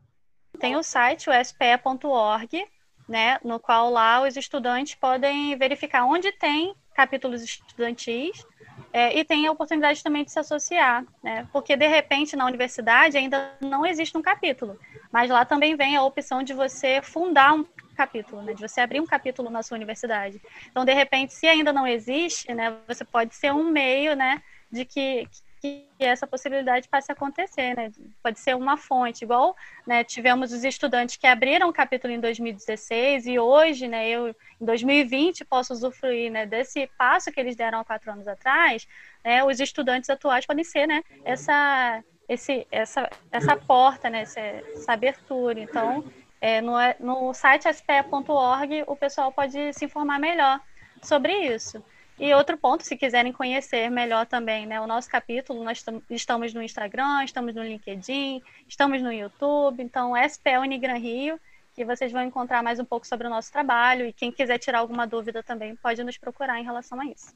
tem 0.59 0.75
o 0.75 0.83
site, 0.83 1.29
o 1.29 1.33
spe.org, 1.33 2.65
né, 3.07 3.37
no 3.43 3.59
qual 3.59 3.89
lá 3.89 4.21
os 4.21 4.37
estudantes 4.37 4.95
podem 4.95 5.57
verificar 5.57 6.05
onde 6.05 6.31
tem 6.31 6.73
capítulos 6.93 7.41
estudantis 7.41 8.45
é, 8.91 9.17
e 9.17 9.23
tem 9.25 9.47
a 9.47 9.51
oportunidade 9.51 10.03
também 10.03 10.23
de 10.23 10.31
se 10.31 10.39
associar, 10.39 11.03
né? 11.23 11.47
Porque 11.51 11.75
de 11.75 11.87
repente 11.87 12.35
na 12.35 12.45
universidade 12.45 13.17
ainda 13.17 13.51
não 13.59 13.85
existe 13.85 14.17
um 14.17 14.21
capítulo, 14.21 14.79
mas 15.11 15.29
lá 15.29 15.43
também 15.43 15.75
vem 15.75 15.95
a 15.95 16.03
opção 16.03 16.43
de 16.43 16.53
você 16.53 17.01
fundar 17.01 17.53
um 17.53 17.65
capítulo, 17.95 18.41
né? 18.41 18.53
De 18.53 18.61
você 18.61 18.81
abrir 18.81 18.99
um 18.99 19.05
capítulo 19.05 19.49
na 19.49 19.63
sua 19.63 19.75
universidade. 19.75 20.41
Então, 20.69 20.85
de 20.85 20.93
repente, 20.93 21.33
se 21.33 21.47
ainda 21.47 21.71
não 21.71 21.87
existe, 21.87 22.53
né? 22.53 22.75
Você 22.87 23.03
pode 23.03 23.35
ser 23.35 23.53
um 23.53 23.63
meio, 23.63 24.15
né? 24.15 24.41
De 24.71 24.85
que, 24.85 25.27
que 25.63 25.85
essa 25.97 26.27
possibilidade 26.27 26.89
passe 26.89 27.09
a 27.09 27.13
acontecer, 27.13 27.73
né? 27.73 27.89
Pode 28.21 28.37
ser 28.37 28.53
uma 28.53 28.75
fonte, 28.75 29.23
igual 29.23 29.55
né, 29.87 30.03
tivemos 30.03 30.51
os 30.51 30.65
estudantes 30.65 31.15
que 31.15 31.25
abriram 31.25 31.69
o 31.69 31.73
capítulo 31.73 32.11
em 32.11 32.19
2016 32.19 33.27
e 33.27 33.39
hoje, 33.39 33.87
né, 33.87 34.09
eu 34.09 34.35
em 34.59 34.65
2020 34.65 35.45
posso 35.45 35.71
usufruir 35.71 36.29
né, 36.29 36.45
desse 36.45 36.87
passo 36.97 37.31
que 37.31 37.39
eles 37.39 37.55
deram 37.55 37.79
há 37.79 37.85
quatro 37.85 38.11
anos 38.11 38.27
atrás, 38.27 38.85
né, 39.23 39.41
os 39.45 39.61
estudantes 39.61 40.09
atuais 40.09 40.45
podem 40.45 40.65
ser 40.65 40.85
né, 40.85 41.01
essa, 41.23 42.03
esse, 42.27 42.67
essa, 42.69 43.09
essa 43.31 43.55
porta, 43.55 44.09
né, 44.09 44.23
essa, 44.23 44.41
essa 44.41 44.91
abertura. 44.91 45.61
Então, 45.61 46.03
é, 46.41 46.59
no, 46.59 46.73
no 46.99 47.33
site 47.33 47.69
spe.org 47.69 48.83
o 48.85 48.97
pessoal 48.97 49.31
pode 49.31 49.71
se 49.71 49.85
informar 49.85 50.19
melhor 50.19 50.59
sobre 51.01 51.31
isso. 51.33 51.81
E 52.19 52.33
outro 52.33 52.57
ponto, 52.57 52.83
se 52.83 52.95
quiserem 52.95 53.33
conhecer 53.33 53.89
melhor 53.89 54.25
também, 54.25 54.65
né, 54.65 54.79
o 54.79 54.87
nosso 54.87 55.09
capítulo, 55.09 55.63
nós 55.63 55.83
estamos 56.09 56.53
no 56.53 56.61
Instagram, 56.61 57.23
estamos 57.23 57.55
no 57.55 57.63
LinkedIn, 57.63 58.41
estamos 58.67 59.01
no 59.01 59.11
YouTube, 59.11 59.81
então 59.81 60.13
SPE 60.15 60.57
Unigran 60.59 60.97
Rio, 60.97 61.39
que 61.73 61.83
vocês 61.83 62.11
vão 62.11 62.21
encontrar 62.21 62.61
mais 62.61 62.79
um 62.79 62.85
pouco 62.85 63.07
sobre 63.07 63.25
o 63.25 63.29
nosso 63.29 63.51
trabalho 63.51 64.05
e 64.05 64.13
quem 64.13 64.31
quiser 64.31 64.59
tirar 64.59 64.79
alguma 64.79 65.07
dúvida 65.07 65.41
também 65.41 65.75
pode 65.75 66.03
nos 66.03 66.17
procurar 66.17 66.59
em 66.59 66.63
relação 66.63 67.01
a 67.01 67.05
isso. 67.05 67.33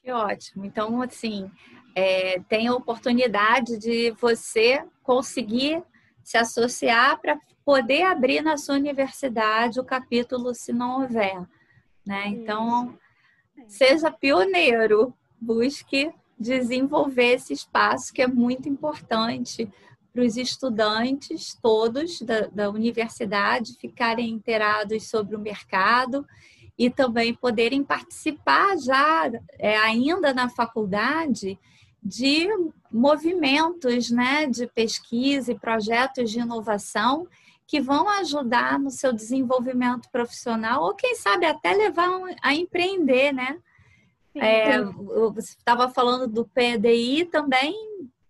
Que 0.00 0.12
ótimo. 0.12 0.64
Então, 0.64 1.02
assim, 1.02 1.50
é, 1.96 2.38
tem 2.48 2.68
a 2.68 2.74
oportunidade 2.74 3.76
de 3.78 4.12
você 4.12 4.84
conseguir 5.02 5.82
se 6.22 6.38
associar 6.38 7.18
para 7.20 7.38
poder 7.64 8.02
abrir 8.02 8.40
na 8.40 8.56
sua 8.56 8.76
universidade 8.76 9.80
o 9.80 9.84
capítulo, 9.84 10.54
se 10.54 10.72
não 10.72 11.00
houver. 11.00 11.42
Né? 12.06 12.26
Então, 12.28 12.96
seja 13.66 14.10
pioneiro, 14.10 15.14
busque 15.40 16.12
desenvolver 16.38 17.34
esse 17.34 17.52
espaço 17.52 18.12
que 18.12 18.22
é 18.22 18.26
muito 18.26 18.68
importante 18.68 19.70
para 20.12 20.22
os 20.22 20.36
estudantes 20.36 21.58
todos 21.60 22.20
da, 22.22 22.46
da 22.46 22.70
universidade 22.70 23.76
ficarem 23.80 24.30
inteirados 24.30 25.08
sobre 25.08 25.34
o 25.34 25.40
mercado 25.40 26.26
e 26.78 26.90
também 26.90 27.34
poderem 27.34 27.82
participar 27.82 28.76
já 28.78 29.30
é, 29.58 29.76
ainda 29.76 30.32
na 30.32 30.48
faculdade 30.48 31.58
de 32.02 32.48
movimentos 32.92 34.10
né, 34.10 34.46
de 34.46 34.66
pesquisa 34.66 35.52
e 35.52 35.58
projetos 35.58 36.30
de 36.30 36.40
inovação 36.40 37.26
que 37.74 37.80
vão 37.80 38.08
ajudar 38.08 38.78
no 38.78 38.88
seu 38.88 39.12
desenvolvimento 39.12 40.08
profissional 40.08 40.84
ou 40.84 40.94
quem 40.94 41.16
sabe 41.16 41.44
até 41.44 41.74
levar 41.74 42.08
a 42.40 42.54
empreender, 42.54 43.32
né? 43.32 43.58
É, 44.32 44.80
você 44.80 45.56
estava 45.58 45.88
falando 45.88 46.28
do 46.28 46.44
PDI 46.44 47.24
também 47.24 47.74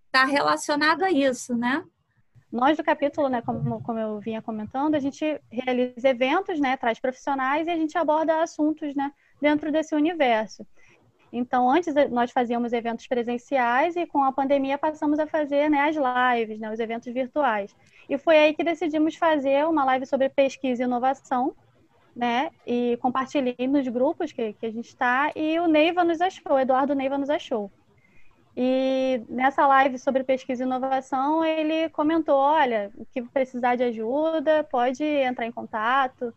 está 0.07 0.25
relacionado 0.25 1.03
a 1.03 1.11
isso, 1.11 1.55
né? 1.55 1.85
Nós 2.51 2.79
do 2.79 2.83
capítulo, 2.83 3.29
né, 3.29 3.43
como, 3.43 3.83
como 3.83 3.99
eu 3.99 4.19
vinha 4.19 4.41
comentando, 4.41 4.95
a 4.95 4.99
gente 4.99 5.39
realiza 5.51 6.09
eventos, 6.09 6.59
né, 6.59 6.79
traz 6.79 6.99
profissionais 6.99 7.67
e 7.67 7.71
a 7.71 7.77
gente 7.77 7.99
aborda 7.99 8.43
assuntos, 8.43 8.95
né, 8.95 9.13
dentro 9.43 9.71
desse 9.71 9.95
universo. 9.95 10.67
Então, 11.37 11.69
antes 11.69 11.93
nós 12.13 12.31
fazíamos 12.31 12.73
eventos 12.73 13.09
presenciais 13.09 13.97
e 13.97 14.07
com 14.07 14.23
a 14.23 14.31
pandemia 14.31 14.79
passamos 14.79 15.19
a 15.19 15.27
fazer 15.27 15.69
né, 15.69 15.81
as 15.81 15.97
lives, 15.97 16.61
né, 16.61 16.73
os 16.73 16.79
eventos 16.79 17.13
virtuais. 17.13 17.75
E 18.09 18.17
foi 18.17 18.39
aí 18.39 18.55
que 18.55 18.63
decidimos 18.63 19.17
fazer 19.17 19.67
uma 19.67 19.85
live 19.85 20.07
sobre 20.07 20.29
pesquisa 20.29 20.83
e 20.83 20.87
inovação, 20.87 21.53
né? 22.15 22.53
E 22.65 22.97
compartilhei 23.03 23.67
nos 23.67 23.89
grupos 23.89 24.31
que, 24.31 24.53
que 24.53 24.65
a 24.65 24.71
gente 24.71 24.87
está. 24.87 25.33
E 25.35 25.59
o 25.59 25.67
Neiva 25.67 26.05
nos 26.05 26.21
achou, 26.21 26.53
o 26.53 26.59
Eduardo 26.61 26.95
Neiva 26.95 27.19
nos 27.19 27.29
achou. 27.29 27.69
E 28.57 29.21
nessa 29.29 29.67
live 29.67 29.99
sobre 29.99 30.23
pesquisa 30.23 30.63
e 30.63 30.67
inovação, 30.67 31.45
ele 31.45 31.89
comentou: 31.89 32.37
olha, 32.37 32.93
o 32.97 33.05
que 33.07 33.21
precisar 33.23 33.75
de 33.75 33.83
ajuda, 33.83 34.63
pode 34.71 35.03
entrar 35.03 35.47
em 35.47 35.51
contato. 35.51 36.33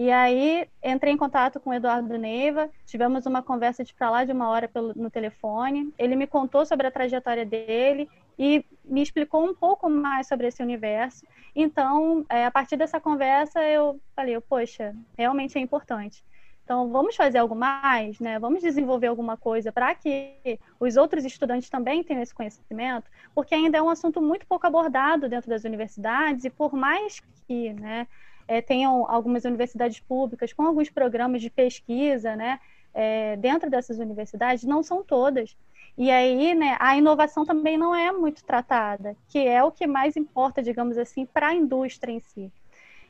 E 0.00 0.10
aí 0.10 0.66
entrei 0.82 1.12
em 1.12 1.16
contato 1.18 1.60
com 1.60 1.68
o 1.68 1.74
Eduardo 1.74 2.16
Neiva, 2.16 2.70
tivemos 2.86 3.26
uma 3.26 3.42
conversa 3.42 3.84
de 3.84 3.92
para 3.92 4.08
lá 4.08 4.24
de 4.24 4.32
uma 4.32 4.48
hora 4.48 4.66
pelo, 4.66 4.94
no 4.96 5.10
telefone. 5.10 5.92
Ele 5.98 6.16
me 6.16 6.26
contou 6.26 6.64
sobre 6.64 6.86
a 6.86 6.90
trajetória 6.90 7.44
dele 7.44 8.08
e 8.38 8.64
me 8.82 9.02
explicou 9.02 9.44
um 9.44 9.54
pouco 9.54 9.90
mais 9.90 10.26
sobre 10.26 10.46
esse 10.46 10.62
universo. 10.62 11.26
Então, 11.54 12.24
é, 12.30 12.46
a 12.46 12.50
partir 12.50 12.78
dessa 12.78 12.98
conversa, 12.98 13.62
eu 13.62 14.00
falei, 14.16 14.40
poxa, 14.40 14.96
realmente 15.18 15.58
é 15.58 15.60
importante. 15.60 16.24
Então, 16.64 16.88
vamos 16.90 17.14
fazer 17.14 17.36
algo 17.36 17.54
mais, 17.54 18.18
né? 18.20 18.38
Vamos 18.38 18.62
desenvolver 18.62 19.08
alguma 19.08 19.36
coisa 19.36 19.70
para 19.70 19.94
que 19.94 20.58
os 20.80 20.96
outros 20.96 21.26
estudantes 21.26 21.68
também 21.68 22.02
tenham 22.02 22.22
esse 22.22 22.34
conhecimento, 22.34 23.10
porque 23.34 23.54
ainda 23.54 23.76
é 23.76 23.82
um 23.82 23.90
assunto 23.90 24.22
muito 24.22 24.46
pouco 24.46 24.66
abordado 24.66 25.28
dentro 25.28 25.50
das 25.50 25.64
universidades 25.64 26.46
e 26.46 26.48
por 26.48 26.72
mais 26.72 27.20
que, 27.46 27.74
né, 27.74 28.06
é, 28.50 28.60
tenham 28.60 29.08
algumas 29.08 29.44
universidades 29.44 30.00
públicas 30.00 30.52
com 30.52 30.64
alguns 30.64 30.90
programas 30.90 31.40
de 31.40 31.48
pesquisa, 31.48 32.34
né? 32.34 32.58
É, 32.92 33.36
dentro 33.36 33.70
dessas 33.70 34.00
universidades, 34.00 34.64
não 34.64 34.82
são 34.82 35.04
todas. 35.04 35.56
E 35.96 36.10
aí, 36.10 36.52
né, 36.52 36.76
a 36.80 36.96
inovação 36.96 37.46
também 37.46 37.78
não 37.78 37.94
é 37.94 38.10
muito 38.10 38.42
tratada, 38.42 39.16
que 39.28 39.38
é 39.38 39.62
o 39.62 39.70
que 39.70 39.86
mais 39.86 40.16
importa, 40.16 40.60
digamos 40.60 40.98
assim, 40.98 41.24
para 41.24 41.48
a 41.48 41.54
indústria 41.54 42.10
em 42.10 42.18
si. 42.18 42.50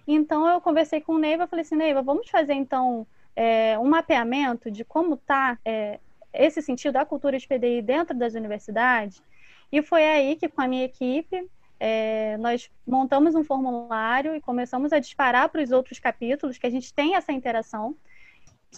Então, 0.06 0.46
eu 0.46 0.60
conversei 0.60 1.00
com 1.00 1.14
o 1.14 1.18
Neiva, 1.18 1.46
falei 1.46 1.62
assim, 1.62 1.76
Neiva, 1.76 2.02
vamos 2.02 2.28
fazer, 2.28 2.52
então, 2.52 3.06
é, 3.34 3.78
um 3.78 3.88
mapeamento 3.88 4.70
de 4.70 4.84
como 4.84 5.14
está 5.14 5.58
é, 5.64 5.98
esse 6.34 6.60
sentido 6.60 6.92
da 6.94 7.06
cultura 7.06 7.38
de 7.38 7.48
PDI 7.48 7.80
dentro 7.80 8.14
das 8.14 8.34
universidades? 8.34 9.22
E 9.72 9.80
foi 9.80 10.04
aí 10.04 10.36
que, 10.36 10.48
com 10.50 10.60
a 10.60 10.68
minha 10.68 10.84
equipe, 10.84 11.48
é, 11.82 12.36
nós 12.36 12.70
montamos 12.86 13.34
um 13.34 13.42
formulário 13.42 14.36
e 14.36 14.40
começamos 14.40 14.92
a 14.92 14.98
disparar 14.98 15.48
para 15.48 15.62
os 15.62 15.72
outros 15.72 15.98
capítulos, 15.98 16.58
que 16.58 16.66
a 16.66 16.70
gente 16.70 16.92
tem 16.92 17.16
essa 17.16 17.32
interação. 17.32 17.96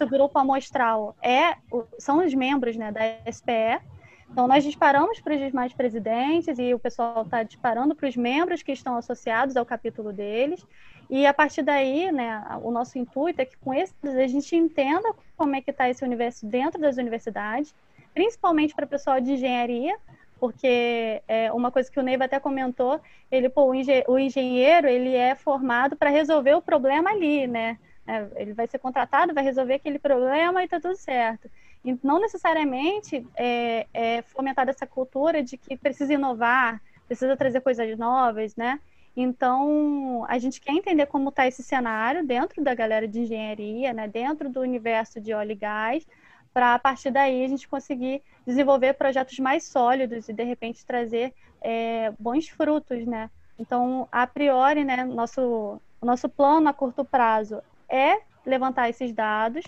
O 0.01 0.07
grupo 0.07 0.39
amostral 0.39 1.17
é, 1.21 1.57
são 1.99 2.25
os 2.25 2.33
membros 2.33 2.77
né, 2.77 2.93
da 2.93 3.03
SPE. 3.31 3.83
Então, 4.31 4.47
nós 4.49 4.65
disparamos 4.65 5.21
para 5.21 5.35
os 5.35 5.41
demais 5.41 5.75
presidentes 5.75 6.59
e 6.59 6.73
o 6.73 6.79
pessoal 6.79 7.23
está 7.23 7.43
disparando 7.43 7.95
para 7.95 8.09
os 8.09 8.17
membros 8.17 8.63
que 8.63 8.73
estão 8.73 8.97
associados 8.97 9.57
ao 9.57 9.67
capítulo 9.67 10.13
deles. 10.13 10.65
E 11.11 11.27
a 11.27 11.35
partir 11.35 11.63
daí, 11.63 12.11
né, 12.11 12.43
o 12.63 12.71
nosso 12.71 12.99
intuito 12.99 13.43
é 13.43 13.45
que 13.45 13.59
com 13.59 13.75
esses 13.75 13.95
a 14.03 14.27
gente 14.27 14.57
entenda 14.57 15.13
como 15.37 15.55
é 15.57 15.61
que 15.61 15.71
está 15.71 15.91
esse 15.91 16.03
universo 16.03 16.47
dentro 16.47 16.81
das 16.81 16.97
universidades, 16.97 17.75
principalmente 18.15 18.75
para 18.75 18.87
o 18.87 18.89
pessoal 18.89 19.21
de 19.21 19.33
engenharia, 19.33 19.95
porque 20.43 21.23
é 21.29 21.53
uma 21.53 21.71
coisa 21.71 21.89
que 21.89 22.01
o 22.01 22.03
Neiva 22.03 22.25
até 22.25 22.41
comentou, 22.41 23.01
ele, 23.31 23.49
pô, 23.49 23.67
o 24.09 24.19
engenheiro, 24.19 24.89
ele 24.89 25.15
é 25.15 25.37
formado 25.37 25.95
para 25.95 26.11
resolver 26.11 26.55
o 26.55 26.61
problema 26.61 27.11
ali, 27.11 27.47
né? 27.47 27.79
É, 28.05 28.27
ele 28.35 28.53
vai 28.53 28.67
ser 28.67 28.81
contratado, 28.81 29.33
vai 29.33 29.45
resolver 29.45 29.75
aquele 29.75 30.01
problema 30.01 30.65
e 30.65 30.67
tá 30.67 30.81
tudo 30.81 30.97
certo. 30.97 31.49
E 31.85 31.97
não 32.03 32.21
necessariamente 32.21 33.25
é, 33.37 33.87
é 33.95 34.23
fomentada 34.23 34.73
essa 34.73 34.85
cultura 34.85 35.45
de 35.45 35.57
que 35.57 35.77
precisa 35.77 36.13
inovar, 36.13 36.83
precisa 37.07 37.37
trazer 37.37 37.61
coisas 37.61 37.97
novas, 37.97 38.57
né? 38.57 38.81
Então, 39.17 40.25
a 40.29 40.41
gente 40.41 40.61
quer 40.61 40.73
entender 40.73 41.07
como 41.07 41.29
está 41.29 41.47
esse 41.47 41.63
cenário 41.63 42.27
dentro 42.27 42.65
da 42.65 42.75
galera 42.75 43.07
de 43.07 43.21
engenharia, 43.21 43.93
né? 43.93 44.09
dentro 44.09 44.51
do 44.51 44.59
universo 44.61 45.21
de 45.21 45.33
óleo 45.33 45.53
e 45.53 45.55
gás, 45.55 46.05
para 46.53 46.75
a 46.75 46.79
partir 46.79 47.11
daí 47.11 47.45
a 47.45 47.49
gente 47.49 47.69
conseguir 47.69 48.23
desenvolver 48.47 48.95
projetos 48.95 49.39
mais 49.39 49.65
sólidos 49.65 50.29
e 50.29 50.33
de 50.33 50.45
repente 50.45 50.85
trazer 50.85 51.33
é, 51.61 52.13
bons 52.19 52.49
frutos, 52.49 53.07
né? 53.07 53.31
Então, 53.59 54.09
a 54.11 54.27
priori, 54.27 54.85
né, 54.85 55.05
nosso, 55.05 55.81
o 56.01 56.07
nosso 56.07 56.29
plano 56.29 56.69
a 56.69 56.73
curto 56.73 57.05
prazo 57.05 57.63
é 57.89 58.21
levantar 58.45 58.89
esses 58.89 59.13
dados, 59.13 59.65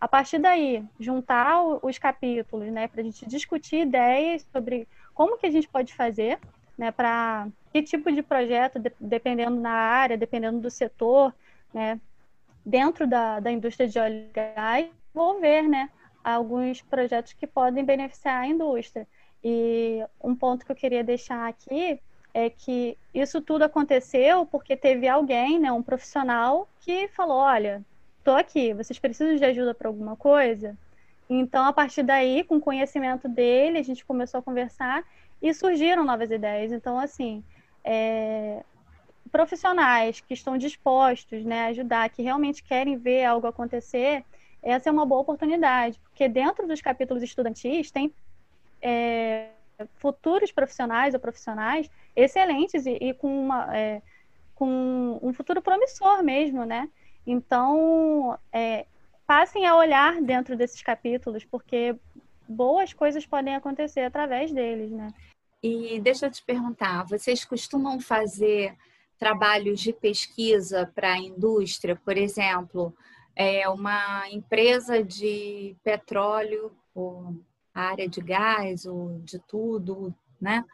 a 0.00 0.08
partir 0.08 0.38
daí 0.38 0.84
juntar 0.98 1.62
os 1.82 1.98
capítulos, 1.98 2.70
né, 2.70 2.88
para 2.88 3.00
a 3.00 3.04
gente 3.04 3.26
discutir 3.26 3.82
ideias 3.82 4.46
sobre 4.52 4.86
como 5.14 5.38
que 5.38 5.46
a 5.46 5.50
gente 5.50 5.68
pode 5.68 5.94
fazer, 5.94 6.38
né, 6.76 6.90
para 6.90 7.48
que 7.72 7.82
tipo 7.82 8.10
de 8.12 8.22
projeto, 8.22 8.80
dependendo 9.00 9.60
da 9.60 9.70
área, 9.70 10.18
dependendo 10.18 10.60
do 10.60 10.70
setor, 10.70 11.34
né, 11.72 12.00
dentro 12.64 13.06
da, 13.06 13.40
da 13.40 13.50
indústria 13.50 13.88
de 13.88 13.98
óleo 13.98 14.26
e 14.28 14.32
gás, 14.32 14.88
envolver, 15.14 15.62
né, 15.62 15.88
alguns 16.34 16.82
projetos 16.82 17.32
que 17.32 17.46
podem 17.46 17.84
beneficiar 17.84 18.42
a 18.42 18.46
indústria. 18.46 19.06
E 19.44 20.04
um 20.22 20.34
ponto 20.34 20.66
que 20.66 20.72
eu 20.72 20.76
queria 20.76 21.04
deixar 21.04 21.48
aqui 21.48 22.00
é 22.34 22.50
que 22.50 22.98
isso 23.14 23.40
tudo 23.40 23.62
aconteceu 23.62 24.44
porque 24.46 24.76
teve 24.76 25.08
alguém, 25.08 25.58
né, 25.58 25.70
um 25.70 25.82
profissional, 25.82 26.68
que 26.80 27.08
falou: 27.08 27.38
olha, 27.38 27.84
tô 28.24 28.32
aqui, 28.32 28.74
vocês 28.74 28.98
precisam 28.98 29.36
de 29.36 29.44
ajuda 29.44 29.72
para 29.72 29.88
alguma 29.88 30.16
coisa? 30.16 30.76
Então, 31.28 31.64
a 31.64 31.72
partir 31.72 32.02
daí, 32.02 32.44
com 32.44 32.56
o 32.56 32.60
conhecimento 32.60 33.28
dele, 33.28 33.78
a 33.78 33.82
gente 33.82 34.04
começou 34.04 34.38
a 34.38 34.42
conversar 34.42 35.04
e 35.42 35.52
surgiram 35.52 36.04
novas 36.04 36.30
ideias. 36.30 36.72
Então, 36.72 36.98
assim, 36.98 37.42
é, 37.84 38.62
profissionais 39.30 40.20
que 40.20 40.34
estão 40.34 40.56
dispostos 40.56 41.44
né, 41.44 41.66
a 41.66 41.68
ajudar, 41.68 42.08
que 42.10 42.22
realmente 42.22 42.62
querem 42.62 42.96
ver 42.96 43.24
algo 43.24 43.46
acontecer, 43.46 44.24
essa 44.66 44.88
é 44.88 44.92
uma 44.92 45.06
boa 45.06 45.20
oportunidade, 45.20 46.00
porque 46.00 46.28
dentro 46.28 46.66
dos 46.66 46.80
capítulos 46.80 47.22
estudantis 47.22 47.90
tem 47.90 48.12
é, 48.82 49.50
futuros 49.94 50.50
profissionais 50.50 51.14
ou 51.14 51.20
profissionais 51.20 51.88
excelentes 52.16 52.84
e, 52.84 52.98
e 53.00 53.14
com, 53.14 53.44
uma, 53.44 53.76
é, 53.76 54.02
com 54.56 55.20
um 55.22 55.32
futuro 55.32 55.62
promissor 55.62 56.22
mesmo, 56.22 56.64
né? 56.64 56.88
Então, 57.24 58.36
é, 58.52 58.86
passem 59.24 59.66
a 59.66 59.76
olhar 59.76 60.20
dentro 60.20 60.56
desses 60.56 60.82
capítulos, 60.82 61.44
porque 61.44 61.94
boas 62.48 62.92
coisas 62.92 63.24
podem 63.24 63.54
acontecer 63.54 64.00
através 64.00 64.52
deles, 64.52 64.90
né? 64.90 65.12
E 65.62 66.00
deixa 66.00 66.26
eu 66.26 66.30
te 66.30 66.42
perguntar, 66.42 67.04
vocês 67.06 67.44
costumam 67.44 68.00
fazer 68.00 68.76
trabalhos 69.16 69.80
de 69.80 69.92
pesquisa 69.92 70.90
para 70.92 71.14
a 71.14 71.18
indústria, 71.18 71.96
por 71.96 72.16
exemplo, 72.16 72.94
é 73.36 73.68
uma 73.68 74.28
empresa 74.30 75.04
de 75.04 75.76
petróleo 75.84 76.72
ou 76.94 77.36
área 77.74 78.08
de 78.08 78.20
gás 78.22 78.86
ou 78.86 79.20
de 79.20 79.38
tudo, 79.38 80.14
né? 80.40 80.64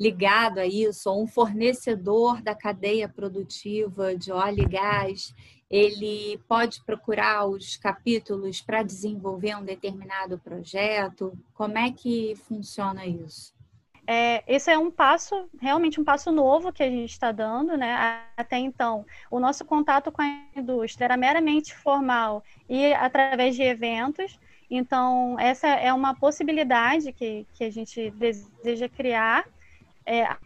Ligado 0.00 0.58
a 0.58 0.66
isso, 0.66 1.10
ou 1.10 1.22
um 1.22 1.26
fornecedor 1.26 2.42
da 2.42 2.54
cadeia 2.54 3.08
produtiva 3.08 4.16
de 4.16 4.32
óleo 4.32 4.62
e 4.62 4.68
gás, 4.68 5.34
ele 5.70 6.38
pode 6.48 6.82
procurar 6.84 7.46
os 7.46 7.76
capítulos 7.76 8.60
para 8.60 8.82
desenvolver 8.82 9.56
um 9.56 9.64
determinado 9.64 10.38
projeto? 10.38 11.36
Como 11.54 11.76
é 11.76 11.90
que 11.90 12.34
funciona 12.36 13.06
isso? 13.06 13.55
É, 14.06 14.44
esse 14.46 14.70
é 14.70 14.78
um 14.78 14.90
passo, 14.90 15.48
realmente 15.60 16.00
um 16.00 16.04
passo 16.04 16.30
novo 16.30 16.72
que 16.72 16.82
a 16.82 16.88
gente 16.88 17.10
está 17.10 17.32
dando, 17.32 17.76
né? 17.76 18.22
Até 18.36 18.56
então, 18.58 19.04
o 19.30 19.40
nosso 19.40 19.64
contato 19.64 20.12
com 20.12 20.22
a 20.22 20.44
indústria 20.54 21.06
era 21.06 21.16
meramente 21.16 21.74
formal 21.74 22.44
e 22.68 22.94
através 22.94 23.56
de 23.56 23.62
eventos. 23.62 24.38
Então, 24.70 25.36
essa 25.38 25.66
é 25.66 25.92
uma 25.92 26.14
possibilidade 26.14 27.12
que, 27.12 27.46
que 27.54 27.64
a 27.64 27.70
gente 27.70 28.10
deseja 28.10 28.88
criar. 28.88 29.44
É, 30.04 30.36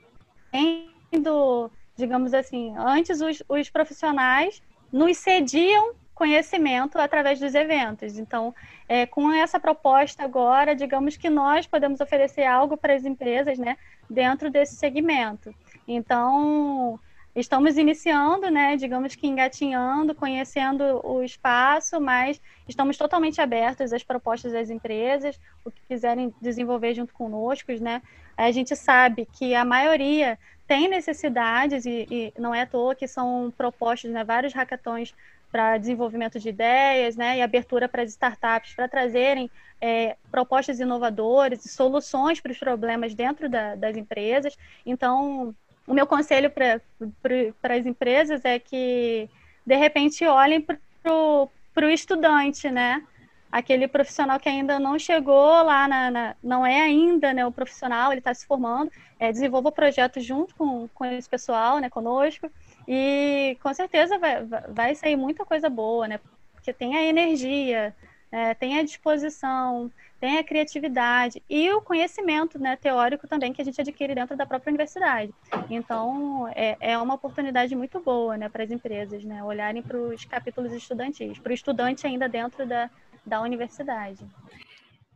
do, 1.19 1.71
digamos 1.97 2.33
assim, 2.33 2.75
antes 2.77 3.21
os, 3.21 3.43
os 3.49 3.69
profissionais 3.69 4.63
nos 4.93 5.19
cediam 5.19 5.95
conhecimento 6.21 6.99
através 6.99 7.41
dos 7.41 7.55
eventos. 7.55 8.19
Então, 8.19 8.55
é, 8.87 9.07
com 9.07 9.33
essa 9.33 9.59
proposta 9.59 10.23
agora, 10.23 10.77
digamos 10.77 11.17
que 11.17 11.31
nós 11.31 11.67
podemos 11.67 11.99
oferecer 11.99 12.45
algo 12.45 12.77
para 12.77 12.93
as 12.93 13.07
empresas, 13.07 13.59
né, 13.59 13.79
dentro 14.09 14.51
desse 14.51 14.77
segmento. 14.77 15.55
Então, 15.89 17.01
estamos 17.35 17.79
iniciando, 17.79 18.51
né, 18.51 18.77
digamos 18.77 19.17
que 19.17 19.27
engatinhando, 19.27 20.15
conhecendo 20.15 21.01
o 21.03 21.23
espaço, 21.23 21.99
mas 21.99 22.39
estamos 22.69 22.99
totalmente 22.99 23.41
abertos 23.41 23.91
às 23.91 24.03
propostas 24.03 24.53
das 24.53 24.69
empresas, 24.69 25.41
o 25.65 25.71
que 25.71 25.81
quiserem 25.89 26.35
desenvolver 26.39 26.93
junto 26.93 27.15
conosco, 27.15 27.73
né. 27.81 28.03
A 28.37 28.51
gente 28.51 28.77
sabe 28.77 29.27
que 29.33 29.55
a 29.55 29.65
maioria 29.65 30.39
tem 30.67 30.87
necessidades 30.87 31.87
e, 31.87 32.07
e 32.11 32.33
não 32.39 32.55
é 32.55 32.61
à 32.61 32.67
toa 32.67 32.95
que 32.95 33.09
são 33.09 33.51
propostos, 33.57 34.11
né, 34.11 34.23
vários 34.23 34.53
hackathons 34.53 35.15
para 35.51 35.79
desenvolvimento 35.79 36.39
de 36.39 36.49
ideias, 36.49 37.17
né, 37.17 37.39
e 37.39 37.43
abertura 37.43 37.89
para 37.89 38.03
as 38.03 38.11
startups 38.11 38.75
para 38.75 38.89
trazerem 38.89 39.51
é, 39.81 40.17
propostas 40.31 40.79
inovadoras 40.79 41.65
e 41.65 41.69
soluções 41.69 42.41
para 42.41 42.53
os 42.53 42.59
problemas 42.59 43.15
dentro 43.15 43.49
da, 43.49 43.75
das 43.75 43.97
empresas. 43.97 44.57
Então, 44.85 45.55
o 45.87 45.95
meu 45.95 46.07
conselho 46.07 46.51
para 46.51 47.75
as 47.75 47.87
empresas 47.87 48.45
é 48.45 48.59
que, 48.59 49.29
de 49.67 49.77
repente, 49.77 50.25
olhem 50.27 50.61
para 50.61 50.79
o 51.13 51.49
estudante, 51.91 52.71
né? 52.71 53.03
Aquele 53.51 53.89
profissional 53.89 54.39
que 54.39 54.49
ainda 54.49 54.79
não 54.79 54.97
chegou 54.97 55.63
lá, 55.63 55.89
na, 55.89 56.11
na 56.11 56.37
não 56.41 56.65
é 56.65 56.83
ainda 56.83 57.33
né, 57.33 57.45
o 57.45 57.51
profissional, 57.51 58.13
ele 58.13 58.21
está 58.21 58.33
se 58.33 58.47
formando, 58.47 58.93
é, 59.19 59.33
desenvolva 59.33 59.71
o 59.71 59.73
projeto 59.73 60.21
junto 60.21 60.55
com, 60.55 60.87
com 60.95 61.05
esse 61.05 61.29
pessoal, 61.29 61.81
né, 61.81 61.91
conosco, 61.91 62.49
e 62.87 63.57
com 63.63 63.73
certeza 63.73 64.19
vai, 64.19 64.45
vai 64.69 64.95
sair 64.95 65.17
muita 65.17 65.45
coisa 65.45 65.69
boa, 65.69 66.09
né? 66.09 66.21
Porque 66.55 66.73
tem 66.73 66.97
a 66.97 67.03
energia, 67.03 67.95
é, 68.31 68.55
tem 68.55 68.79
a 68.79 68.83
disposição, 68.83 69.91
tem 70.21 70.39
a 70.39 70.45
criatividade 70.45 71.43
e 71.49 71.71
o 71.73 71.81
conhecimento 71.81 72.59
né, 72.59 72.77
teórico 72.77 73.27
também 73.27 73.53
que 73.53 73.63
a 73.63 73.65
gente 73.65 73.81
adquire 73.81 74.15
dentro 74.15 74.37
da 74.37 74.47
própria 74.47 74.71
universidade. 74.71 75.33
Então, 75.69 76.47
é, 76.55 76.77
é 76.81 76.99
uma 76.99 77.15
oportunidade 77.15 77.75
muito 77.75 77.99
boa 78.01 78.37
né, 78.37 78.49
para 78.49 78.63
as 78.63 78.71
empresas 78.71 79.25
né, 79.25 79.43
olharem 79.43 79.83
para 79.83 79.97
os 79.97 80.25
capítulos 80.25 80.73
estudantis, 80.73 81.39
para 81.39 81.51
o 81.51 81.55
estudante 81.55 82.07
ainda 82.07 82.29
dentro 82.29 82.67
da, 82.67 82.91
da 83.25 83.41
universidade. 83.41 84.25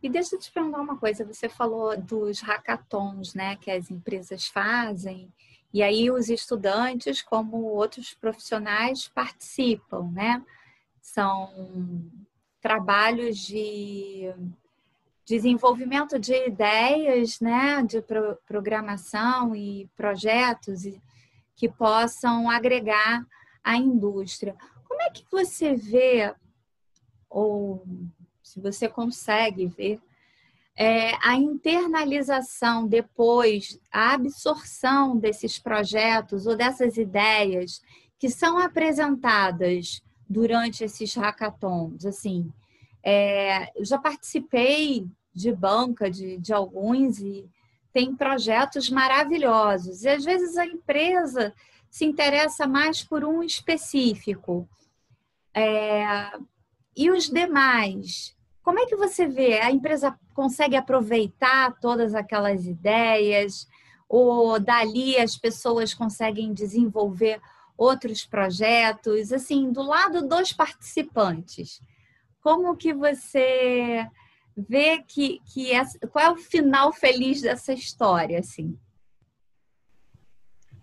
E 0.01 0.09
deixa 0.09 0.35
eu 0.35 0.39
te 0.39 0.51
perguntar 0.51 0.81
uma 0.81 0.97
coisa, 0.97 1.23
você 1.23 1.47
falou 1.47 1.95
dos 1.97 2.41
hackathons 2.41 3.33
né, 3.33 3.55
que 3.55 3.71
as 3.71 3.89
empresas 3.89 4.47
fazem, 4.47 5.31
e 5.75 5.83
aí 5.83 6.09
os 6.09 6.29
estudantes, 6.29 7.21
como 7.21 7.63
outros 7.63 8.13
profissionais, 8.13 9.09
participam, 9.09 10.09
né? 10.09 10.41
São 11.01 12.09
trabalhos 12.61 13.37
de 13.39 14.33
desenvolvimento 15.25 16.17
de 16.17 16.33
ideias, 16.47 17.41
né, 17.41 17.83
de 17.83 18.01
pro 18.01 18.37
programação 18.47 19.53
e 19.53 19.89
projetos 19.97 20.83
que 21.57 21.67
possam 21.67 22.49
agregar 22.49 23.27
à 23.61 23.75
indústria. 23.75 24.55
Como 24.87 25.01
é 25.01 25.09
que 25.09 25.25
você 25.29 25.75
vê, 25.75 26.33
ou 27.29 27.85
se 28.41 28.61
você 28.61 28.87
consegue 28.87 29.67
ver, 29.67 29.99
é, 30.77 31.13
a 31.23 31.35
internalização 31.35 32.85
depois, 32.85 33.79
a 33.91 34.13
absorção 34.13 35.17
desses 35.17 35.57
projetos 35.57 36.45
ou 36.45 36.55
dessas 36.55 36.97
ideias 36.97 37.81
que 38.19 38.29
são 38.29 38.57
apresentadas 38.57 40.01
durante 40.27 40.83
esses 40.83 41.13
hackathons. 41.15 42.05
Assim, 42.05 42.51
é, 43.01 43.71
eu 43.79 43.85
já 43.85 43.97
participei 43.97 45.07
de 45.33 45.53
banca 45.53 46.09
de, 46.09 46.37
de 46.37 46.53
alguns 46.53 47.19
e 47.19 47.49
tem 47.93 48.13
projetos 48.13 48.89
maravilhosos. 48.89 50.03
E 50.03 50.09
às 50.09 50.25
vezes 50.25 50.57
a 50.57 50.65
empresa 50.65 51.53
se 51.89 52.03
interessa 52.03 52.67
mais 52.67 53.01
por 53.01 53.23
um 53.23 53.41
específico. 53.41 54.67
É, 55.53 56.37
e 56.97 57.09
os 57.09 57.29
demais 57.29 58.34
como 58.65 58.79
é 58.79 58.87
que 58.87 58.95
você 58.95 59.27
vê? 59.27 59.59
A 59.59 59.69
empresa 59.69 60.19
consegue 60.33 60.75
aproveitar 60.75 61.79
todas 61.79 62.15
aquelas 62.15 62.65
ideias? 62.65 63.67
Ou 64.09 64.59
dali 64.59 65.17
as 65.17 65.37
pessoas 65.37 65.93
conseguem 65.93 66.51
desenvolver 66.51 67.39
outros 67.77 68.25
projetos? 68.25 69.31
Assim, 69.31 69.71
do 69.71 69.83
lado 69.83 70.27
dos 70.27 70.51
participantes, 70.51 71.79
como 72.41 72.75
que 72.75 72.91
você 72.91 74.09
vê 74.57 74.97
que, 75.03 75.41
que 75.53 75.71
essa, 75.71 75.99
qual 76.07 76.25
é 76.25 76.31
o 76.31 76.37
final 76.37 76.91
feliz 76.91 77.43
dessa 77.43 77.71
história, 77.71 78.39
assim? 78.39 78.75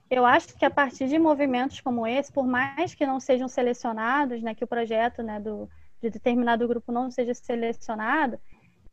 Eu 0.08 0.24
acho 0.24 0.56
que 0.56 0.64
a 0.64 0.70
partir 0.70 1.08
de 1.08 1.18
movimentos 1.18 1.80
como 1.80 2.06
esse, 2.06 2.32
por 2.32 2.46
mais 2.46 2.94
que 2.94 3.04
não 3.04 3.18
sejam 3.18 3.48
selecionados, 3.48 4.40
né, 4.40 4.54
que 4.54 4.62
o 4.62 4.68
projeto 4.68 5.20
né, 5.22 5.40
do, 5.40 5.68
de 6.02 6.10
determinado 6.10 6.66
grupo 6.66 6.90
não 6.90 7.10
seja 7.10 7.32
selecionado, 7.32 8.38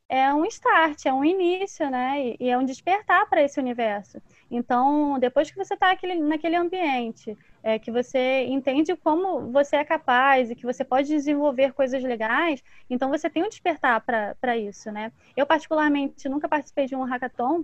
é 0.08 0.34
um 0.34 0.46
start, 0.46 1.06
é 1.06 1.14
um 1.14 1.24
início, 1.24 1.90
né? 1.90 2.36
E, 2.40 2.50
é 2.50 2.58
um 2.58 2.66
despertar 2.66 3.28
para 3.30 3.44
esse 3.44 3.60
universo. 3.60 4.20
Então, 4.50 5.20
depois 5.20 5.52
que 5.52 5.58
você 5.58 5.76
está 5.76 5.96
naquele 6.20 6.56
ambiente, 6.56 7.38
é, 7.62 7.78
que 7.78 7.92
você 7.92 8.46
entende 8.46 8.96
como 8.96 9.52
você 9.52 9.76
é 9.76 9.84
capaz 9.86 10.50
e 10.50 10.56
que 10.56 10.66
você 10.66 10.84
pode 10.84 11.10
desenvolver 11.10 11.74
coisas 11.74 12.02
legais, 12.02 12.64
então 12.90 13.10
você 13.10 13.30
tem 13.30 13.44
um 13.44 13.50
despertar 13.50 14.02
para 14.02 14.58
isso, 14.58 14.92
né? 14.92 15.12
Eu, 15.38 15.46
particularmente, 15.46 16.28
nunca 16.28 16.50
participei 16.50 16.88
de 16.88 16.96
um 16.96 17.04
hackathon, 17.04 17.64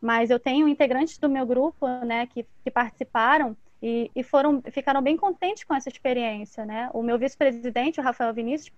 mas 0.00 0.30
eu 0.30 0.38
tenho 0.38 0.68
integrantes 0.68 1.18
do 1.18 1.28
meu 1.28 1.44
grupo, 1.44 1.86
né, 2.04 2.26
que, 2.26 2.46
que 2.62 2.70
participaram 2.70 3.56
e, 3.82 4.10
e 4.14 4.22
foram, 4.22 4.62
ficaram 4.70 5.02
bem 5.02 5.16
contentes 5.16 5.64
com 5.64 5.74
essa 5.74 5.88
experiência, 5.88 6.64
né? 6.66 6.90
O 6.92 7.02
meu 7.02 7.18
vice-presidente, 7.18 8.00
o 8.00 8.02
Rafael 8.02 8.34
Vinícius, 8.34 8.72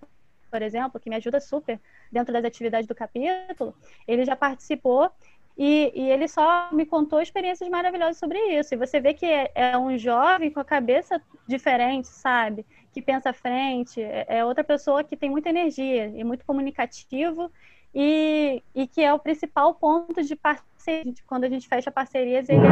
por 0.50 0.62
exemplo, 0.62 1.00
que 1.00 1.10
me 1.10 1.16
ajuda 1.16 1.40
super 1.40 1.80
dentro 2.10 2.32
das 2.32 2.44
atividades 2.44 2.86
do 2.86 2.94
capítulo, 2.94 3.74
ele 4.06 4.24
já 4.24 4.36
participou 4.36 5.10
E, 5.56 5.92
e, 5.94 6.10
ele 6.10 6.26
só 6.28 6.70
me 6.72 6.86
contou 6.86 7.20
experiências 7.20 7.68
maravilhosas 7.68 8.16
sobre 8.16 8.38
isso. 8.58 8.74
E 8.74 8.76
você 8.76 9.00
vê 9.00 9.12
que 9.12 9.26
é, 9.26 9.50
é 9.54 9.78
um 9.78 9.98
jovem 9.98 10.50
com 10.50 10.60
a 10.60 10.64
cabeça 10.64 11.20
diferente, 11.46 12.08
sabe? 12.08 12.64
Que 12.92 13.02
pensa 13.02 13.30
à 13.30 13.32
frente, 13.34 14.00
é, 14.02 14.24
é 14.28 14.44
outra 14.44 14.64
pessoa 14.64 15.04
que 15.04 15.16
tem 15.16 15.30
muita 15.30 15.50
energia 15.50 16.06
e 16.06 16.24
muito 16.24 16.44
comunicativo 16.46 17.50
e, 17.94 18.62
e 18.74 18.86
que 18.86 19.02
é 19.02 19.12
o 19.12 19.18
principal 19.18 19.74
ponto 19.74 20.22
de 20.22 20.34
parceria. 20.82 21.14
Quando 21.26 21.44
a 21.44 21.48
gente 21.48 21.68
fecha 21.68 21.90
parcerias, 21.90 22.48
ele 22.48 22.66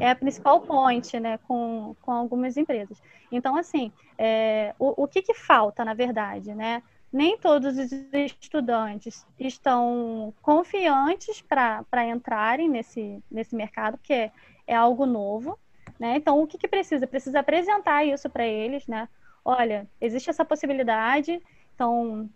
é, 0.00 0.06
é 0.06 0.10
a 0.10 0.14
principal 0.14 0.60
ponte 0.60 1.18
né, 1.18 1.38
com, 1.48 1.96
com 2.02 2.12
algumas 2.12 2.56
empresas. 2.56 3.02
Então, 3.32 3.56
assim, 3.56 3.90
é, 4.18 4.74
o, 4.78 5.04
o 5.04 5.08
que, 5.08 5.22
que 5.22 5.34
falta, 5.34 5.84
na 5.84 5.94
verdade, 5.94 6.54
né? 6.54 6.82
nem 7.10 7.38
todos 7.38 7.78
os 7.78 7.90
estudantes 8.12 9.26
estão 9.38 10.34
confiantes 10.42 11.40
para 11.40 12.06
entrarem 12.06 12.68
nesse, 12.68 13.22
nesse 13.30 13.56
mercado, 13.56 13.96
porque 13.96 14.12
é, 14.12 14.32
é 14.66 14.74
algo 14.74 15.06
novo. 15.06 15.58
Né? 15.98 16.16
Então, 16.16 16.40
o 16.40 16.46
que, 16.46 16.58
que 16.58 16.68
precisa? 16.68 17.06
Precisa 17.06 17.40
apresentar 17.40 18.04
isso 18.04 18.28
para 18.28 18.46
eles, 18.46 18.86
né? 18.86 19.08
Olha, 19.44 19.88
existe 20.00 20.28
essa 20.28 20.44
possibilidade, 20.44 21.40
então 21.74 22.28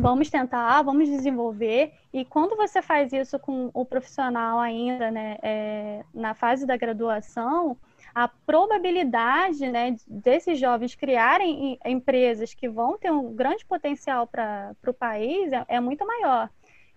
vamos 0.00 0.30
tentar, 0.30 0.82
vamos 0.82 1.08
desenvolver. 1.08 1.92
E 2.12 2.24
quando 2.24 2.56
você 2.56 2.80
faz 2.82 3.12
isso 3.12 3.38
com 3.38 3.70
o 3.72 3.84
profissional 3.84 4.58
ainda, 4.58 5.10
né, 5.10 5.36
é, 5.42 6.04
na 6.14 6.34
fase 6.34 6.66
da 6.66 6.76
graduação, 6.76 7.76
a 8.14 8.28
probabilidade 8.28 9.68
né, 9.68 9.96
desses 10.06 10.58
jovens 10.58 10.94
criarem 10.94 11.78
empresas 11.84 12.54
que 12.54 12.68
vão 12.68 12.96
ter 12.96 13.10
um 13.10 13.34
grande 13.34 13.64
potencial 13.66 14.26
para 14.26 14.74
o 14.86 14.94
país 14.94 15.52
é, 15.52 15.64
é, 15.68 15.80
muito 15.80 16.06
maior. 16.06 16.48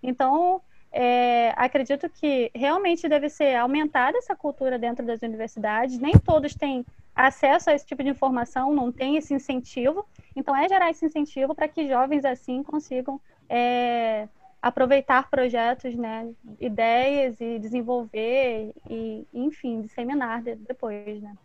Então, 0.02 0.62
é, 0.92 1.54
acredito 1.58 2.10
que 2.10 2.50
realmente 2.56 3.08
deve 3.08 3.30
ser 3.30 3.56
aumentada 3.56 4.18
essa 4.18 4.36
cultura 4.36 4.80
dentro 4.80 5.06
das 5.06 5.22
universidades. 5.22 6.00
Nem 6.00 6.14
todos 6.14 6.56
têm 6.56 6.86
acesso 7.28 7.70
a 7.70 7.74
esse 7.74 7.86
tipo 7.86 8.02
de 8.02 8.10
informação, 8.10 8.74
não 8.74 8.92
tem 8.92 9.18
esse 9.18 9.34
incentivo. 9.34 10.06
Então, 10.36 10.56
é 10.56 10.68
gerar 10.70 10.90
esse 10.90 11.06
incentivo 11.06 11.54
para 11.54 11.68
que 11.68 11.88
jovens 11.88 12.24
assim 12.24 12.64
consigam 12.64 13.20
é, 13.50 14.30
aproveitar 14.62 15.30
projetos, 15.30 15.96
né, 15.96 16.32
ideias 16.60 17.40
e 17.42 17.60
desenvolver 17.60 18.74
e, 18.90 19.28
enfim, 19.34 19.82
disseminar 19.82 20.42
depois, 20.42 21.22
né. 21.22 21.36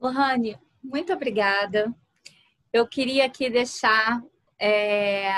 Lohane, 0.00 0.58
muito 0.82 1.12
obrigada. 1.12 1.94
Eu 2.72 2.86
queria 2.86 3.26
aqui 3.26 3.50
deixar 3.50 4.22
é, 4.58 5.28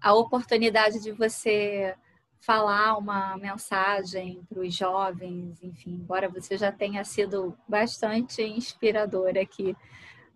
a 0.00 0.14
oportunidade 0.14 1.02
de 1.02 1.12
você 1.12 1.94
falar 2.40 2.96
uma 2.96 3.36
mensagem 3.36 4.42
para 4.48 4.60
os 4.60 4.74
jovens, 4.74 5.62
enfim, 5.62 5.92
embora 5.92 6.28
você 6.28 6.56
já 6.56 6.70
tenha 6.70 7.04
sido 7.04 7.56
bastante 7.68 8.42
inspiradora 8.42 9.42
aqui 9.42 9.76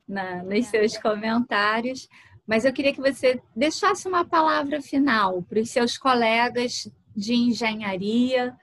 na, 0.09 0.43
nos 0.43 0.67
seus 0.67 0.97
comentários, 0.99 2.09
mas 2.47 2.65
eu 2.65 2.73
queria 2.73 2.93
que 2.93 3.01
você 3.01 3.41
deixasse 3.55 4.09
uma 4.09 4.25
palavra 4.25 4.83
final 4.83 5.43
para 5.43 5.61
os 5.61 5.71
seus 5.71 5.97
colegas 5.97 6.91
de 7.15 7.35
engenharia, 7.35 8.57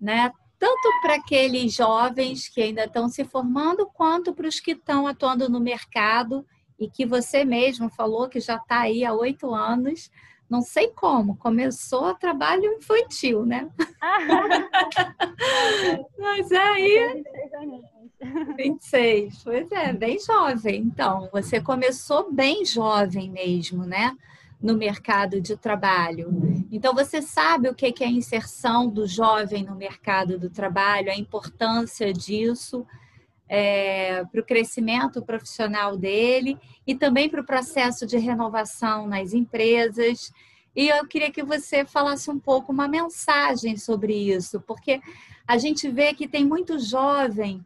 né? 0.00 0.30
Tanto 0.58 0.88
para 1.02 1.16
aqueles 1.16 1.74
jovens 1.74 2.48
que 2.48 2.62
ainda 2.62 2.84
estão 2.84 3.08
se 3.08 3.24
formando, 3.24 3.86
quanto 3.86 4.32
para 4.32 4.46
os 4.46 4.60
que 4.60 4.72
estão 4.72 5.06
atuando 5.06 5.48
no 5.48 5.60
mercado 5.60 6.46
e 6.78 6.88
que 6.88 7.04
você 7.04 7.44
mesmo 7.44 7.90
falou 7.90 8.28
que 8.28 8.40
já 8.40 8.56
está 8.56 8.80
aí 8.80 9.04
há 9.04 9.12
oito 9.12 9.52
anos. 9.52 10.10
Não 10.48 10.62
sei 10.62 10.88
como, 10.88 11.36
começou 11.36 12.14
trabalho 12.14 12.74
infantil, 12.74 13.44
né? 13.44 13.68
Mas 16.18 16.52
aí. 16.52 17.24
26, 18.56 19.42
pois 19.42 19.70
é, 19.72 19.92
bem 19.92 20.18
jovem. 20.20 20.82
Então, 20.82 21.28
você 21.32 21.60
começou 21.60 22.32
bem 22.32 22.64
jovem 22.64 23.30
mesmo, 23.30 23.84
né? 23.84 24.16
No 24.60 24.74
mercado 24.74 25.40
de 25.40 25.56
trabalho. 25.56 26.30
Então, 26.70 26.94
você 26.94 27.20
sabe 27.20 27.68
o 27.68 27.74
que 27.74 27.92
é 28.02 28.06
a 28.06 28.10
inserção 28.10 28.88
do 28.88 29.06
jovem 29.06 29.64
no 29.64 29.74
mercado 29.74 30.38
do 30.38 30.48
trabalho, 30.48 31.10
a 31.10 31.16
importância 31.16 32.12
disso 32.12 32.86
é, 33.48 34.24
para 34.24 34.40
o 34.40 34.44
crescimento 34.44 35.22
profissional 35.22 35.96
dele 35.96 36.58
e 36.86 36.94
também 36.94 37.28
para 37.28 37.40
o 37.40 37.46
processo 37.46 38.06
de 38.06 38.16
renovação 38.18 39.06
nas 39.06 39.32
empresas. 39.32 40.32
E 40.74 40.88
eu 40.88 41.06
queria 41.06 41.30
que 41.30 41.42
você 41.42 41.84
falasse 41.84 42.30
um 42.30 42.38
pouco 42.38 42.72
uma 42.72 42.88
mensagem 42.88 43.76
sobre 43.76 44.14
isso, 44.14 44.60
porque 44.60 45.00
a 45.46 45.56
gente 45.58 45.88
vê 45.88 46.12
que 46.12 46.28
tem 46.28 46.44
muito 46.44 46.78
jovem 46.78 47.64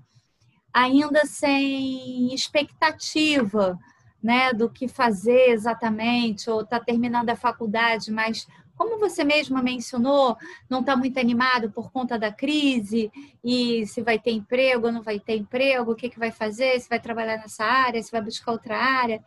ainda 0.73 1.25
sem 1.27 2.33
expectativa 2.33 3.79
né, 4.23 4.53
do 4.53 4.69
que 4.69 4.87
fazer 4.87 5.51
exatamente, 5.51 6.51
ou 6.51 6.61
está 6.61 6.79
terminando 6.79 7.31
a 7.31 7.37
faculdade, 7.37 8.11
mas 8.11 8.47
como 8.81 8.99
você 8.99 9.23
mesma 9.23 9.61
mencionou, 9.61 10.39
não 10.67 10.81
está 10.81 10.97
muito 10.97 11.21
animado 11.21 11.71
por 11.71 11.93
conta 11.93 12.19
da 12.19 12.33
crise 12.33 13.13
e 13.45 13.87
se 13.87 14.01
vai 14.01 14.19
ter 14.19 14.31
emprego 14.31 14.87
ou 14.87 14.93
não 14.93 15.03
vai 15.03 15.21
ter 15.21 15.37
emprego, 15.37 15.93
o 15.93 15.95
que, 15.95 16.09
que 16.09 16.19
vai 16.19 16.31
fazer, 16.31 16.81
se 16.81 16.89
vai 16.89 16.99
trabalhar 16.99 17.37
nessa 17.37 17.63
área, 17.63 18.03
se 18.03 18.11
vai 18.11 18.23
buscar 18.23 18.53
outra 18.53 18.79
área. 18.79 19.23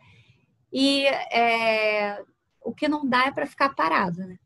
E 0.72 1.06
é, 1.06 2.20
o 2.64 2.74
que 2.74 2.88
não 2.88 3.08
dá 3.08 3.26
é 3.26 3.30
para 3.30 3.46
ficar 3.46 3.76
parado, 3.76 4.26
né? 4.26 4.40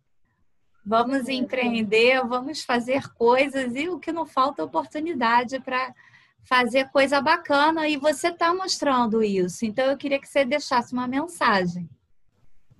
Vamos 0.84 1.26
empreender, 1.26 2.22
vamos 2.26 2.62
fazer 2.62 3.08
coisas 3.14 3.74
e 3.76 3.88
o 3.88 3.98
que 3.98 4.12
não 4.12 4.26
falta 4.26 4.60
é 4.60 4.64
oportunidade 4.66 5.58
para 5.60 5.90
fazer 6.44 6.90
coisa 6.90 7.18
bacana 7.22 7.88
e 7.88 7.96
você 7.96 8.28
está 8.28 8.52
mostrando 8.52 9.22
isso. 9.22 9.64
Então, 9.64 9.86
eu 9.86 9.96
queria 9.96 10.20
que 10.20 10.28
você 10.28 10.44
deixasse 10.44 10.92
uma 10.92 11.08
mensagem. 11.08 11.88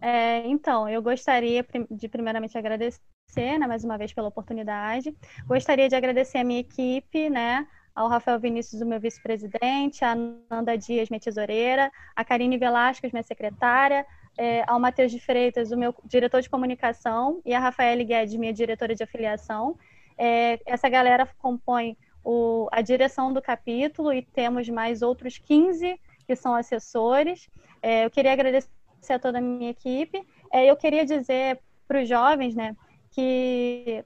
É, 0.01 0.47
então, 0.47 0.89
eu 0.89 1.03
gostaria 1.03 1.65
de 1.91 2.09
primeiramente 2.09 2.57
agradecer, 2.57 3.03
né, 3.37 3.67
mais 3.67 3.85
uma 3.85 3.99
vez 3.99 4.13
pela 4.13 4.29
oportunidade. 4.29 5.15
Gostaria 5.47 5.89
de 5.89 5.95
agradecer 5.95 6.39
a 6.39 6.45
minha 6.45 6.61
equipe, 6.61 7.29
né, 7.29 7.67
ao 7.95 8.09
Rafael 8.09 8.39
Vinícius, 8.39 8.81
o 8.81 8.87
meu 8.87 9.01
vice-presidente, 9.01 10.05
a 10.05 10.15
Nanda 10.15 10.79
Dias, 10.79 11.09
minha 11.11 11.21
tesoureira, 11.21 11.91
a 12.15 12.25
Karine 12.25 12.57
Velasquez, 12.57 13.13
minha 13.13 13.25
secretária, 13.25 14.07
é, 14.39 14.63
ao 14.69 14.79
Matheus 14.79 15.11
de 15.11 15.19
Freitas, 15.19 15.73
o 15.73 15.77
meu 15.77 15.93
diretor 16.05 16.41
de 16.41 16.49
comunicação, 16.49 17.43
e 17.45 17.53
a 17.53 17.59
Rafaela 17.59 18.05
Guedes, 18.05 18.37
minha 18.37 18.53
diretora 18.53 18.95
de 18.95 19.03
afiliação. 19.03 19.77
É, 20.17 20.61
essa 20.65 20.89
galera 20.89 21.29
compõe 21.39 21.97
o, 22.23 22.69
a 22.71 22.81
direção 22.83 23.33
do 23.33 23.43
capítulo 23.43 24.13
e 24.13 24.23
temos 24.23 24.69
mais 24.69 25.03
outros 25.03 25.39
15 25.39 26.01
que 26.25 26.37
são 26.37 26.55
assessores. 26.55 27.49
É, 27.83 28.05
eu 28.05 28.11
queria 28.11 28.33
agradecer 28.33 28.69
a 29.09 29.19
toda 29.19 29.39
a 29.39 29.41
minha 29.41 29.71
equipe. 29.71 30.27
É, 30.53 30.67
eu 30.71 30.77
queria 30.77 31.05
dizer 31.05 31.61
para 31.87 32.03
os 32.03 32.09
jovens, 32.09 32.55
né, 32.55 32.77
que 33.11 34.05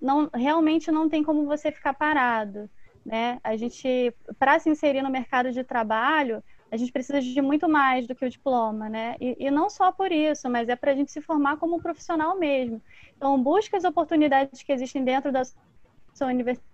não, 0.00 0.28
realmente 0.32 0.90
não 0.90 1.08
tem 1.08 1.22
como 1.22 1.46
você 1.46 1.70
ficar 1.70 1.94
parado, 1.94 2.68
né? 3.04 3.38
A 3.44 3.56
gente, 3.56 4.14
para 4.38 4.58
se 4.58 4.68
inserir 4.68 5.02
no 5.02 5.10
mercado 5.10 5.52
de 5.52 5.62
trabalho, 5.62 6.42
a 6.70 6.76
gente 6.76 6.92
precisa 6.92 7.20
de 7.20 7.42
muito 7.42 7.68
mais 7.68 8.06
do 8.06 8.14
que 8.14 8.24
o 8.24 8.30
diploma, 8.30 8.88
né? 8.88 9.16
E, 9.20 9.36
e 9.38 9.50
não 9.50 9.68
só 9.68 9.92
por 9.92 10.10
isso, 10.12 10.48
mas 10.48 10.68
é 10.68 10.76
para 10.76 10.92
a 10.92 10.94
gente 10.94 11.10
se 11.10 11.20
formar 11.20 11.56
como 11.58 11.82
profissional 11.82 12.38
mesmo. 12.38 12.82
Então, 13.16 13.40
busque 13.42 13.76
as 13.76 13.84
oportunidades 13.84 14.62
que 14.62 14.72
existem 14.72 15.04
dentro 15.04 15.30
da 15.32 15.42
sua 16.14 16.28
universidade 16.28 16.70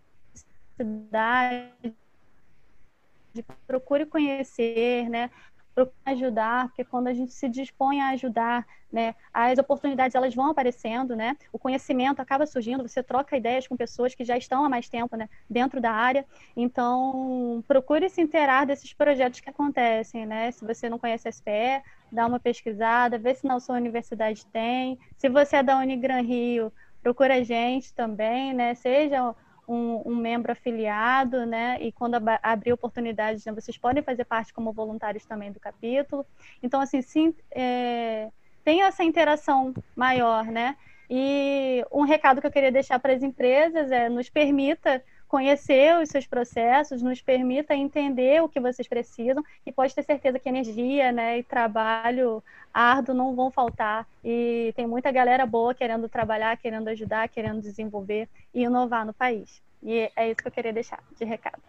procure 3.67 4.07
conhecer, 4.07 5.09
né? 5.09 5.31
Procure 5.77 5.95
ajudar, 6.07 6.69
porque 6.69 6.85
quando 6.85 7.09
a 7.09 7.13
gente 7.13 7.35
se 7.35 7.51
dispõe 7.51 8.01
a 8.01 8.09
ajudar, 8.09 8.67
né, 8.91 9.15
as 9.31 9.59
oportunidades 9.59 10.15
elas 10.15 10.35
vão 10.35 10.47
aparecendo, 10.47 11.15
né? 11.15 11.37
O 11.53 11.59
conhecimento 11.59 12.19
acaba 12.19 12.47
surgindo, 12.47 12.89
você 12.89 13.03
troca 13.03 13.37
ideias 13.37 13.69
com 13.69 13.77
pessoas 13.77 14.15
que 14.15 14.25
já 14.25 14.39
estão 14.39 14.65
há 14.65 14.71
mais 14.71 14.89
tempo, 14.89 15.15
né, 15.17 15.29
dentro 15.51 15.79
da 15.79 15.93
área. 15.93 16.25
Então, 16.57 17.63
procure 17.69 18.09
se 18.09 18.23
inteirar 18.23 18.65
desses 18.65 18.95
projetos 18.95 19.41
que 19.41 19.51
acontecem, 19.51 20.25
né? 20.25 20.51
Se 20.51 20.65
você 20.65 20.89
não 20.89 20.99
conhece 20.99 21.29
a 21.29 21.33
SPE, 21.33 21.83
dá 22.11 22.27
uma 22.27 22.41
pesquisada, 22.41 23.19
vê 23.19 23.35
se 23.35 23.47
na 23.47 23.61
sua 23.61 23.77
universidade 23.77 24.47
tem. 24.47 24.99
Se 25.19 25.29
você 25.29 25.57
é 25.57 25.63
da 25.63 25.79
Unigran 25.79 26.23
Rio, 26.23 26.73
procura 27.03 27.35
a 27.35 27.43
gente 27.43 27.93
também, 27.93 28.55
né? 28.55 28.75
Seja 28.75 29.35
um, 29.69 30.03
um, 30.05 30.17
membro 30.17 30.53
afiliado, 30.53 31.45
né? 31.45 31.79
E 31.81 31.93
quando 31.93 32.15
ab 32.15 32.39
abrir 32.43 32.73
oportunidades, 32.73 33.45
né, 33.45 33.53
vocês 33.53 33.77
podem 33.77 34.03
fazer 34.03 34.25
parte 34.25 34.53
como 34.53 34.73
voluntários 34.73 35.25
também 35.25 35.53
do 35.53 35.61
capítulo. 35.61 36.25
Então, 36.63 36.81
assim, 36.81 37.03
sim, 37.03 37.35
é, 37.51 38.31
tem 38.65 38.83
essa 38.83 39.05
interação 39.05 39.75
maior, 39.95 40.47
né? 40.47 40.77
E 41.09 41.85
um 41.93 42.03
recado 42.03 42.41
que 42.41 42.47
eu 42.47 42.51
queria 42.51 42.73
deixar 42.73 42.99
para 42.99 43.13
as 43.13 43.23
empresas 43.23 43.91
é 43.91 44.09
nos 44.09 44.29
permita 44.29 45.03
conhecer 45.29 46.01
os 46.01 46.09
seus 46.09 46.27
processos, 46.27 47.03
nos 47.03 47.21
permita 47.21 47.75
entender 47.75 48.43
o 48.43 48.49
que 48.49 48.61
vocês 48.61 48.87
precisam 48.87 49.43
e 49.65 49.73
pode 49.73 49.95
ter 49.95 50.03
certeza 50.03 50.39
que 50.39 50.49
energia 50.49 51.11
né, 51.13 51.39
e 51.39 51.43
trabalho 51.43 52.43
árduo 52.73 53.15
não 53.15 53.35
vão 53.35 53.51
faltar. 53.51 54.07
E 54.25 54.73
tem 54.77 54.87
muita 54.87 55.11
galera 55.11 55.45
boa 55.47 55.75
querendo 55.75 56.09
trabalhar, 56.09 56.57
querendo 56.57 56.89
ajudar, 56.89 57.29
querendo 57.29 57.61
desenvolver 57.61 58.29
e 58.55 58.63
inovar 58.63 59.05
no 59.05 59.13
país. 59.13 59.63
E 59.83 60.11
é 60.15 60.31
isso 60.31 60.43
que 60.43 60.49
eu 60.49 60.53
queria 60.53 60.73
deixar 60.73 61.03
de 61.17 61.25
recado. 61.25 61.63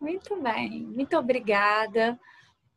Muito 0.00 0.36
bem, 0.40 0.82
muito 0.82 1.16
obrigada. 1.16 2.18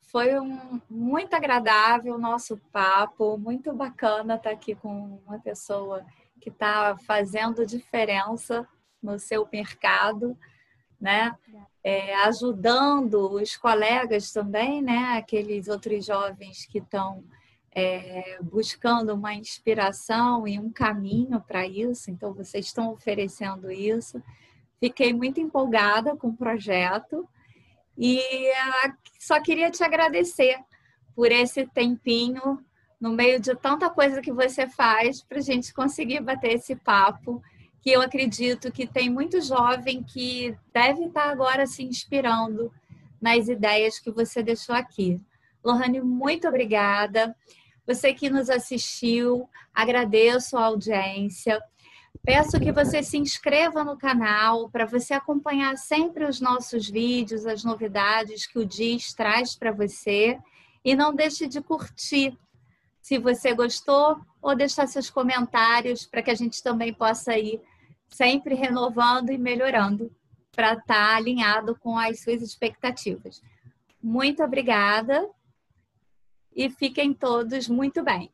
Foi 0.01 0.37
um, 0.39 0.81
muito 0.89 1.33
agradável 1.35 2.15
o 2.15 2.19
nosso 2.19 2.57
papo, 2.71 3.37
muito 3.37 3.71
bacana 3.73 4.35
estar 4.35 4.49
aqui 4.49 4.75
com 4.75 5.19
uma 5.25 5.39
pessoa 5.39 6.05
que 6.41 6.49
está 6.49 6.97
fazendo 7.05 7.65
diferença 7.65 8.67
no 9.01 9.19
seu 9.19 9.47
mercado, 9.51 10.37
né? 10.99 11.35
É, 11.83 12.13
ajudando 12.25 13.33
os 13.33 13.57
colegas 13.57 14.31
também, 14.31 14.81
né? 14.81 15.17
Aqueles 15.17 15.67
outros 15.67 16.05
jovens 16.05 16.65
que 16.65 16.77
estão 16.77 17.23
é, 17.73 18.37
buscando 18.41 19.13
uma 19.13 19.33
inspiração 19.33 20.47
e 20.47 20.59
um 20.59 20.71
caminho 20.71 21.41
para 21.41 21.65
isso. 21.65 22.11
Então, 22.11 22.33
vocês 22.33 22.67
estão 22.67 22.91
oferecendo 22.91 23.71
isso. 23.71 24.21
Fiquei 24.79 25.13
muito 25.13 25.39
empolgada 25.39 26.15
com 26.15 26.29
o 26.29 26.35
projeto 26.35 27.27
e 27.97 28.19
uh, 28.19 28.93
só 29.19 29.39
queria 29.39 29.69
te 29.69 29.83
agradecer 29.83 30.57
por 31.15 31.31
esse 31.31 31.67
tempinho 31.67 32.59
no 32.99 33.11
meio 33.11 33.39
de 33.39 33.55
tanta 33.55 33.89
coisa 33.89 34.21
que 34.21 34.31
você 34.31 34.67
faz 34.67 35.21
para 35.21 35.39
a 35.39 35.41
gente 35.41 35.73
conseguir 35.73 36.21
bater 36.21 36.53
esse 36.53 36.75
papo 36.75 37.41
que 37.81 37.89
eu 37.91 38.01
acredito 38.01 38.71
que 38.71 38.85
tem 38.85 39.09
muito 39.09 39.41
jovem 39.41 40.03
que 40.03 40.55
deve 40.71 41.05
estar 41.05 41.29
agora 41.29 41.65
se 41.65 41.83
inspirando 41.83 42.71
nas 43.19 43.47
ideias 43.47 43.99
que 43.99 44.11
você 44.11 44.43
deixou 44.43 44.75
aqui. 44.75 45.19
Lohane, 45.63 45.99
muito 45.99 46.47
obrigada. 46.47 47.35
Você 47.85 48.13
que 48.13 48.29
nos 48.29 48.49
assistiu, 48.49 49.49
agradeço 49.73 50.57
a 50.57 50.65
audiência. 50.65 51.61
Peço 52.23 52.59
que 52.59 52.71
você 52.71 53.01
se 53.01 53.17
inscreva 53.17 53.83
no 53.83 53.97
canal 53.97 54.69
para 54.69 54.85
você 54.85 55.15
acompanhar 55.15 55.75
sempre 55.77 56.25
os 56.25 56.39
nossos 56.39 56.87
vídeos, 56.87 57.47
as 57.47 57.63
novidades 57.63 58.45
que 58.45 58.59
o 58.59 58.65
DIS 58.65 59.13
traz 59.13 59.55
para 59.55 59.71
você. 59.71 60.37
E 60.85 60.95
não 60.95 61.13
deixe 61.13 61.47
de 61.47 61.61
curtir 61.61 62.37
se 63.01 63.17
você 63.17 63.55
gostou 63.55 64.19
ou 64.39 64.55
deixar 64.55 64.87
seus 64.87 65.09
comentários 65.09 66.05
para 66.05 66.21
que 66.21 66.29
a 66.29 66.35
gente 66.35 66.61
também 66.61 66.93
possa 66.93 67.37
ir 67.37 67.59
sempre 68.11 68.53
renovando 68.53 69.31
e 69.31 69.37
melhorando 69.37 70.11
para 70.51 70.73
estar 70.73 70.85
tá 70.85 71.15
alinhado 71.15 71.75
com 71.79 71.97
as 71.97 72.19
suas 72.19 72.41
expectativas. 72.41 73.41
Muito 74.03 74.43
obrigada 74.43 75.29
e 76.53 76.69
fiquem 76.69 77.13
todos 77.13 77.67
muito 77.67 78.03
bem. 78.03 78.29